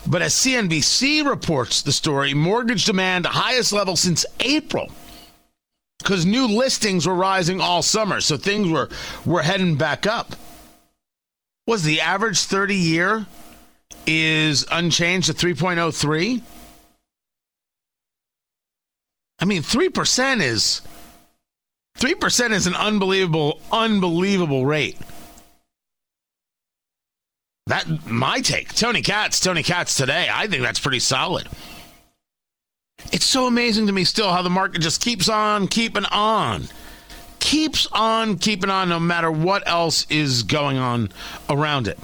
But 0.07 0.21
as 0.21 0.35
CNBC 0.35 1.27
reports 1.27 1.81
the 1.81 1.91
story, 1.91 2.35
mortgage 2.35 2.85
demand 2.85 3.25
highest 3.25 3.73
level 3.73 3.97
since 3.97 4.27
April 4.41 4.93
because 5.97 6.27
new 6.27 6.47
listings 6.47 7.07
were 7.07 7.15
rising 7.15 7.63
all 7.63 7.81
summer, 7.81 8.21
so 8.21 8.37
things 8.37 8.69
were 8.69 8.91
were 9.25 9.41
heading 9.41 9.77
back 9.77 10.07
up. 10.07 10.37
Was 11.67 11.83
the 11.83 12.03
average 12.03 12.41
30 12.41 12.75
year 12.75 13.25
is 14.07 14.67
unchanged 14.71 15.31
at 15.31 15.37
3.03? 15.37 16.43
I 19.41 19.47
mean, 19.47 19.63
3% 19.63 20.41
is 20.41 20.83
3% 21.99 22.51
is 22.53 22.67
an 22.67 22.75
unbelievable 22.75 23.61
unbelievable 23.73 24.67
rate. 24.67 24.97
That 27.67 28.07
my 28.07 28.41
take. 28.41 28.75
Tony 28.75 29.03
Katz, 29.03 29.39
Tony 29.39 29.63
Katz 29.63 29.97
today. 29.97 30.29
I 30.33 30.47
think 30.47 30.63
that's 30.63 30.81
pretty 30.81 30.99
solid. 30.99 31.47
It's 33.13 33.25
so 33.25 33.47
amazing 33.47 33.87
to 33.87 33.93
me 33.93 34.05
still 34.05 34.31
how 34.31 34.43
the 34.43 34.51
market 34.51 34.81
just 34.81 35.01
keeps 35.01 35.29
on 35.29 35.69
keeping 35.69 36.05
on. 36.07 36.69
Keeps 37.39 37.87
on 37.93 38.39
keeping 38.39 38.71
on 38.71 38.89
no 38.89 39.01
matter 39.01 39.31
what 39.31 39.67
else 39.67 40.07
is 40.11 40.43
going 40.43 40.77
on 40.77 41.11
around 41.49 41.89
it. 41.89 41.99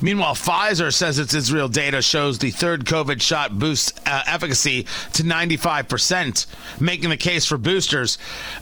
Meanwhile, 0.00 0.34
Pfizer 0.34 0.92
says 0.92 1.18
its 1.18 1.34
Israel 1.34 1.68
data 1.68 2.00
shows 2.02 2.38
the 2.38 2.50
third 2.50 2.84
COVID 2.84 3.20
shot 3.20 3.58
boosts 3.58 3.92
uh, 4.06 4.22
efficacy 4.26 4.84
to 5.14 5.22
95%, 5.22 6.46
making 6.80 7.10
the 7.10 7.16
case 7.16 7.44
for 7.44 7.58
boosters. 7.58 8.18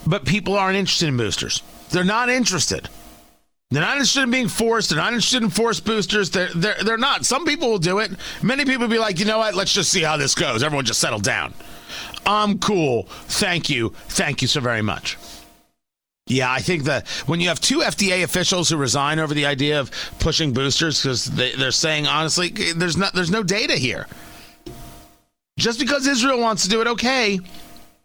But 0.06 0.24
people 0.24 0.56
aren't 0.56 0.76
interested 0.76 1.08
in 1.08 1.16
boosters. 1.16 1.62
They're 1.90 2.04
not 2.04 2.28
interested. 2.28 2.88
They're 3.70 3.82
not 3.82 3.96
interested 3.96 4.22
in 4.22 4.30
being 4.30 4.48
forced. 4.48 4.90
They're 4.90 4.98
not 4.98 5.12
interested 5.12 5.42
in 5.42 5.50
forced 5.50 5.84
boosters. 5.84 6.30
They're, 6.30 6.48
they're, 6.54 6.82
they're 6.82 6.98
not. 6.98 7.26
Some 7.26 7.44
people 7.44 7.70
will 7.70 7.78
do 7.78 7.98
it. 7.98 8.12
Many 8.42 8.64
people 8.64 8.82
will 8.82 8.88
be 8.88 8.98
like, 8.98 9.18
you 9.18 9.26
know 9.26 9.38
what? 9.38 9.54
Let's 9.54 9.74
just 9.74 9.90
see 9.90 10.02
how 10.02 10.16
this 10.16 10.34
goes. 10.34 10.62
Everyone 10.62 10.86
just 10.86 11.00
settle 11.00 11.18
down. 11.18 11.52
I'm 12.24 12.58
cool. 12.58 13.04
Thank 13.26 13.68
you. 13.68 13.90
Thank 14.08 14.40
you 14.42 14.48
so 14.48 14.60
very 14.60 14.82
much. 14.82 15.16
Yeah, 16.28 16.52
I 16.52 16.60
think 16.60 16.84
that 16.84 17.08
when 17.26 17.40
you 17.40 17.48
have 17.48 17.60
two 17.60 17.78
FDA 17.78 18.22
officials 18.22 18.68
who 18.68 18.76
resign 18.76 19.18
over 19.18 19.32
the 19.32 19.46
idea 19.46 19.80
of 19.80 19.90
pushing 20.20 20.52
boosters 20.52 21.02
because 21.02 21.24
they, 21.24 21.52
they're 21.52 21.70
saying 21.70 22.06
honestly, 22.06 22.50
there's 22.50 22.96
not 22.96 23.14
there's 23.14 23.30
no 23.30 23.42
data 23.42 23.74
here. 23.74 24.06
Just 25.58 25.80
because 25.80 26.06
Israel 26.06 26.38
wants 26.38 26.62
to 26.64 26.68
do 26.68 26.80
it, 26.80 26.86
okay. 26.86 27.40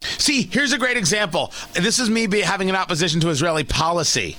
See, 0.02 0.44
here's 0.44 0.74
a 0.74 0.78
great 0.78 0.98
example. 0.98 1.54
This 1.74 2.00
is 2.00 2.10
me 2.10 2.28
be 2.28 2.42
having 2.42 2.70
an 2.70 2.76
opposition 2.76 3.20
to 3.22 3.30
Israeli 3.30 3.64
policy 3.64 4.38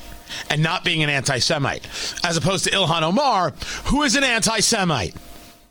and 0.51 0.63
not 0.63 0.85
being 0.85 1.03
an 1.03 1.11
anti 1.11 1.39
Semite, 1.39 1.87
as 2.25 2.37
opposed 2.37 2.65
to 2.65 2.71
Ilhan 2.71 3.03
Omar, 3.03 3.51
who 3.85 4.03
is 4.03 4.17
an 4.17 4.25
anti 4.25 4.61
Semite. 4.61 5.15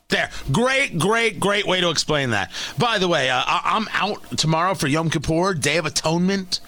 There. 0.08 0.30
Great, 0.52 0.98
great, 0.98 1.40
great 1.40 1.66
way 1.66 1.80
to 1.80 1.90
explain 1.90 2.30
that. 2.30 2.52
By 2.78 2.98
the 2.98 3.08
way, 3.08 3.30
uh, 3.30 3.42
I'm 3.46 3.88
out 3.92 4.36
tomorrow 4.36 4.74
for 4.74 4.86
Yom 4.86 5.10
Kippur, 5.10 5.54
Day 5.54 5.78
of 5.78 5.86
Atonement. 5.86 6.60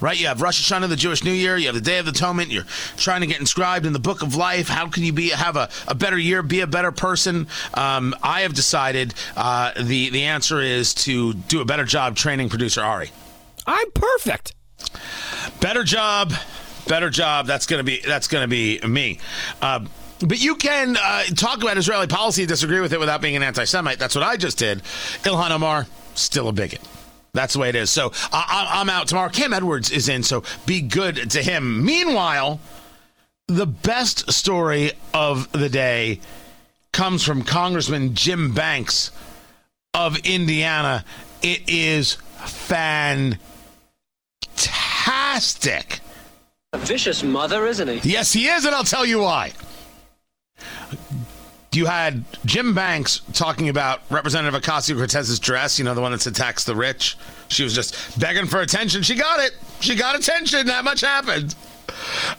Right? 0.00 0.18
You 0.18 0.28
have 0.28 0.40
Rosh 0.40 0.60
Hashanah, 0.60 0.88
the 0.88 0.96
Jewish 0.96 1.24
New 1.24 1.32
Year. 1.32 1.56
You 1.56 1.66
have 1.66 1.74
the 1.74 1.80
Day 1.80 1.98
of 1.98 2.08
Atonement. 2.08 2.50
You're 2.50 2.66
trying 2.96 3.20
to 3.20 3.26
get 3.26 3.40
inscribed 3.40 3.86
in 3.86 3.92
the 3.92 3.98
Book 3.98 4.22
of 4.22 4.34
Life. 4.34 4.68
How 4.68 4.88
can 4.88 5.02
you 5.02 5.12
be 5.12 5.30
have 5.30 5.56
a, 5.56 5.68
a 5.86 5.94
better 5.94 6.18
year, 6.18 6.42
be 6.42 6.60
a 6.60 6.66
better 6.66 6.92
person? 6.92 7.46
Um, 7.74 8.14
I 8.22 8.42
have 8.42 8.54
decided 8.54 9.14
uh, 9.36 9.72
the 9.80 10.10
the 10.10 10.24
answer 10.24 10.60
is 10.60 10.94
to 10.94 11.34
do 11.34 11.60
a 11.60 11.64
better 11.64 11.84
job 11.84 12.16
training 12.16 12.48
producer 12.48 12.82
Ari. 12.82 13.10
I'm 13.66 13.90
perfect. 13.92 14.54
Better 15.60 15.84
job 15.84 16.32
better 16.90 17.08
job. 17.08 17.46
That's 17.46 17.66
gonna 17.66 17.84
be 17.84 18.00
that's 18.04 18.26
gonna 18.26 18.48
be 18.48 18.80
me. 18.80 19.20
Uh, 19.62 19.86
but 20.20 20.42
you 20.42 20.56
can 20.56 20.96
uh, 21.00 21.22
talk 21.36 21.62
about 21.62 21.78
Israeli 21.78 22.06
policy, 22.06 22.44
disagree 22.44 22.80
with 22.80 22.92
it 22.92 23.00
without 23.00 23.22
being 23.22 23.36
an 23.36 23.42
anti-Semite. 23.42 23.98
That's 23.98 24.14
what 24.14 24.24
I 24.24 24.36
just 24.36 24.58
did. 24.58 24.82
Ilhan 25.22 25.50
Omar, 25.50 25.86
still 26.14 26.48
a 26.48 26.52
bigot. 26.52 26.80
That's 27.32 27.52
the 27.54 27.60
way 27.60 27.68
it 27.68 27.76
is. 27.76 27.90
So 27.90 28.12
I, 28.32 28.68
I'm 28.74 28.88
out 28.88 29.08
tomorrow. 29.08 29.28
Cam 29.30 29.52
Edwards 29.52 29.90
is 29.90 30.08
in, 30.08 30.22
so 30.22 30.42
be 30.66 30.80
good 30.80 31.30
to 31.32 31.42
him. 31.42 31.84
Meanwhile, 31.84 32.60
the 33.46 33.66
best 33.66 34.30
story 34.32 34.92
of 35.14 35.50
the 35.52 35.68
day 35.68 36.20
comes 36.92 37.24
from 37.24 37.42
Congressman 37.42 38.14
Jim 38.14 38.52
Banks 38.54 39.10
of 39.94 40.18
Indiana. 40.18 41.04
It 41.42 41.68
is 41.68 42.14
fantastic. 42.44 43.38
A 46.72 46.78
vicious 46.78 47.22
mother, 47.24 47.66
isn't 47.66 47.88
he? 47.88 48.00
Yes, 48.08 48.32
he 48.32 48.46
is, 48.46 48.64
and 48.64 48.74
I'll 48.74 48.84
tell 48.84 49.04
you 49.04 49.20
why. 49.20 49.52
You 51.72 51.86
had 51.86 52.24
Jim 52.44 52.74
Banks 52.74 53.20
talking 53.32 53.68
about 53.68 54.00
Representative 54.10 54.60
Ocasio 54.60 54.96
Cortez's 54.96 55.38
dress, 55.38 55.78
you 55.78 55.84
know, 55.84 55.94
the 55.94 56.00
one 56.00 56.10
that 56.10 56.26
attacks 56.26 56.64
the 56.64 56.74
rich. 56.74 57.16
She 57.46 57.62
was 57.62 57.72
just 57.72 58.18
begging 58.18 58.46
for 58.46 58.60
attention. 58.60 59.04
She 59.04 59.14
got 59.14 59.38
it. 59.38 59.52
She 59.78 59.94
got 59.94 60.18
attention. 60.18 60.66
That 60.66 60.82
much 60.82 61.00
happened. 61.00 61.54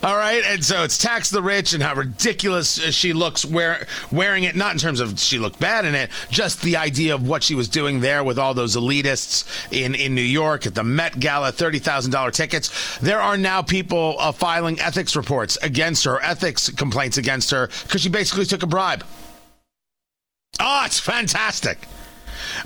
All 0.04 0.18
right, 0.18 0.44
and 0.46 0.64
so 0.64 0.84
it's 0.84 0.98
tax 0.98 1.30
the 1.30 1.42
rich 1.42 1.72
and 1.72 1.82
how 1.82 1.96
ridiculous 1.96 2.76
she 2.94 3.14
looks 3.14 3.46
wear, 3.46 3.88
wearing 4.12 4.44
it. 4.44 4.56
Not 4.58 4.74
in 4.74 4.80
terms 4.80 5.00
of 5.00 5.18
she 5.18 5.40
looked 5.40 5.62
bad 5.62 5.86
in 5.86 5.96
it, 5.96 6.10
just 6.30 6.62
the 6.62 6.76
idea 6.76 7.16
of 7.16 7.26
what 7.26 7.42
she 7.42 7.56
was 7.56 7.70
doing 7.70 8.02
there 8.02 8.26
with 8.26 8.38
all 8.38 8.54
those 8.54 8.76
elitists 8.76 9.46
in 9.72 9.96
in 9.96 10.14
New 10.14 10.22
York 10.22 10.66
at 10.66 10.76
the 10.76 10.84
Met 10.84 11.22
Gala, 11.22 11.54
thirty 11.54 11.80
thousand 11.80 12.12
dollar 12.12 12.32
tickets. 12.32 12.98
There 13.00 13.22
are 13.22 13.38
now 13.38 13.62
people 13.62 14.18
uh, 14.20 14.34
filing 14.34 14.78
ethics 14.82 15.16
reports 15.16 15.58
against 15.62 16.04
her, 16.04 16.22
ethics 16.22 16.70
complaints 16.70 17.18
against 17.18 17.52
her 17.52 17.70
because 17.84 18.02
she 18.02 18.10
basically 18.10 18.46
took 18.46 18.64
a 18.64 18.68
bribe. 18.68 19.06
Oh, 20.60 20.84
it's 20.86 21.00
fantastic. 21.00 21.80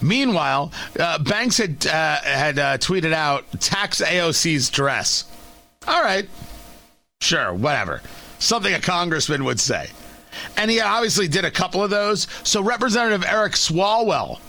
Meanwhile, 0.01 0.71
uh, 0.99 1.19
Banks 1.19 1.57
had 1.57 1.85
uh, 1.85 2.21
had 2.21 2.59
uh, 2.59 2.77
tweeted 2.77 3.13
out 3.13 3.45
tax 3.59 4.01
AOC's 4.01 4.69
dress. 4.69 5.25
All 5.87 6.01
right, 6.01 6.27
sure, 7.21 7.53
whatever. 7.53 8.01
Something 8.39 8.73
a 8.73 8.79
congressman 8.79 9.43
would 9.45 9.59
say. 9.59 9.89
And 10.57 10.69
he 10.69 10.81
obviously 10.81 11.27
did 11.27 11.45
a 11.45 11.51
couple 11.51 11.83
of 11.83 11.89
those. 11.89 12.27
So 12.43 12.61
Representative 12.61 13.23
Eric 13.25 13.53
Swalwell, 13.53 14.39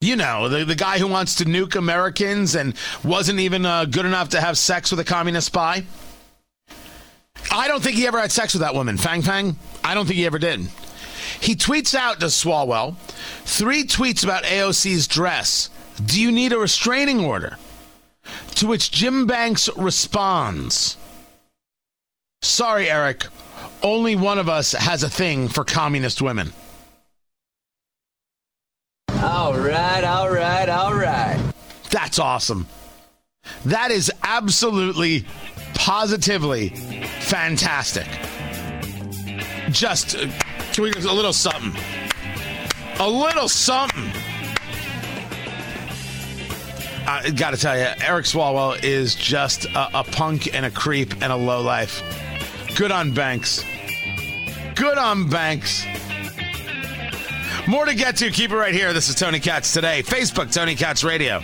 you 0.00 0.16
know, 0.16 0.48
the, 0.48 0.64
the 0.64 0.74
guy 0.74 0.98
who 0.98 1.06
wants 1.06 1.36
to 1.36 1.44
nuke 1.44 1.76
Americans 1.76 2.54
and 2.56 2.74
wasn't 3.04 3.38
even 3.40 3.64
uh, 3.64 3.84
good 3.84 4.06
enough 4.06 4.30
to 4.30 4.40
have 4.40 4.58
sex 4.58 4.90
with 4.90 5.00
a 5.00 5.04
communist 5.04 5.46
spy. 5.48 5.84
I 7.52 7.68
don't 7.68 7.82
think 7.82 7.96
he 7.96 8.06
ever 8.06 8.20
had 8.20 8.32
sex 8.32 8.54
with 8.54 8.62
that 8.62 8.74
woman, 8.74 8.96
Fang 8.96 9.22
Fang. 9.22 9.56
I 9.84 9.94
don't 9.94 10.06
think 10.06 10.16
he 10.16 10.26
ever 10.26 10.38
did. 10.38 10.68
He 11.40 11.54
tweets 11.54 11.94
out 11.94 12.20
to 12.20 12.26
Swalwell 12.26 12.96
three 13.44 13.84
tweets 13.84 14.24
about 14.24 14.44
AOC's 14.44 15.06
dress. 15.06 15.70
Do 16.04 16.20
you 16.20 16.32
need 16.32 16.52
a 16.52 16.58
restraining 16.58 17.24
order? 17.24 17.58
To 18.56 18.66
which 18.66 18.90
Jim 18.90 19.26
Banks 19.26 19.68
responds 19.76 20.96
Sorry, 22.44 22.90
Eric. 22.90 23.24
Only 23.82 24.16
one 24.16 24.38
of 24.38 24.50
us 24.50 24.72
has 24.72 25.02
a 25.02 25.08
thing 25.08 25.48
for 25.48 25.64
communist 25.64 26.20
women. 26.20 26.52
All 29.08 29.54
right, 29.58 30.04
all 30.04 30.28
right, 30.28 30.68
all 30.68 30.94
right. 30.94 31.40
That's 31.90 32.18
awesome. 32.18 32.66
That 33.64 33.90
is 33.90 34.12
absolutely, 34.22 35.24
positively 35.72 36.68
fantastic. 37.20 38.06
Just, 39.70 40.16
uh, 40.16 40.26
can 40.74 40.82
we 40.82 40.90
get 40.90 41.04
a 41.04 41.12
little 41.12 41.32
something? 41.32 41.72
A 42.98 43.08
little 43.08 43.48
something. 43.48 44.10
I 47.06 47.30
got 47.36 47.52
to 47.52 47.56
tell 47.56 47.78
you, 47.78 47.86
Eric 48.04 48.26
Swalwell 48.26 48.82
is 48.82 49.14
just 49.14 49.66
a, 49.66 50.00
a 50.00 50.02
punk 50.02 50.52
and 50.52 50.66
a 50.66 50.70
creep 50.70 51.12
and 51.22 51.32
a 51.32 51.36
lowlife. 51.36 52.02
Good 52.74 52.90
on 52.90 53.12
Banks. 53.12 53.64
Good 54.74 54.98
on 54.98 55.28
Banks. 55.28 55.86
More 57.68 57.84
to 57.84 57.94
get 57.94 58.16
to. 58.16 58.30
Keep 58.30 58.50
it 58.50 58.56
right 58.56 58.74
here. 58.74 58.92
This 58.92 59.08
is 59.08 59.14
Tony 59.14 59.38
Katz 59.38 59.72
today. 59.72 60.02
Facebook, 60.02 60.52
Tony 60.52 60.74
Katz 60.74 61.04
Radio. 61.04 61.40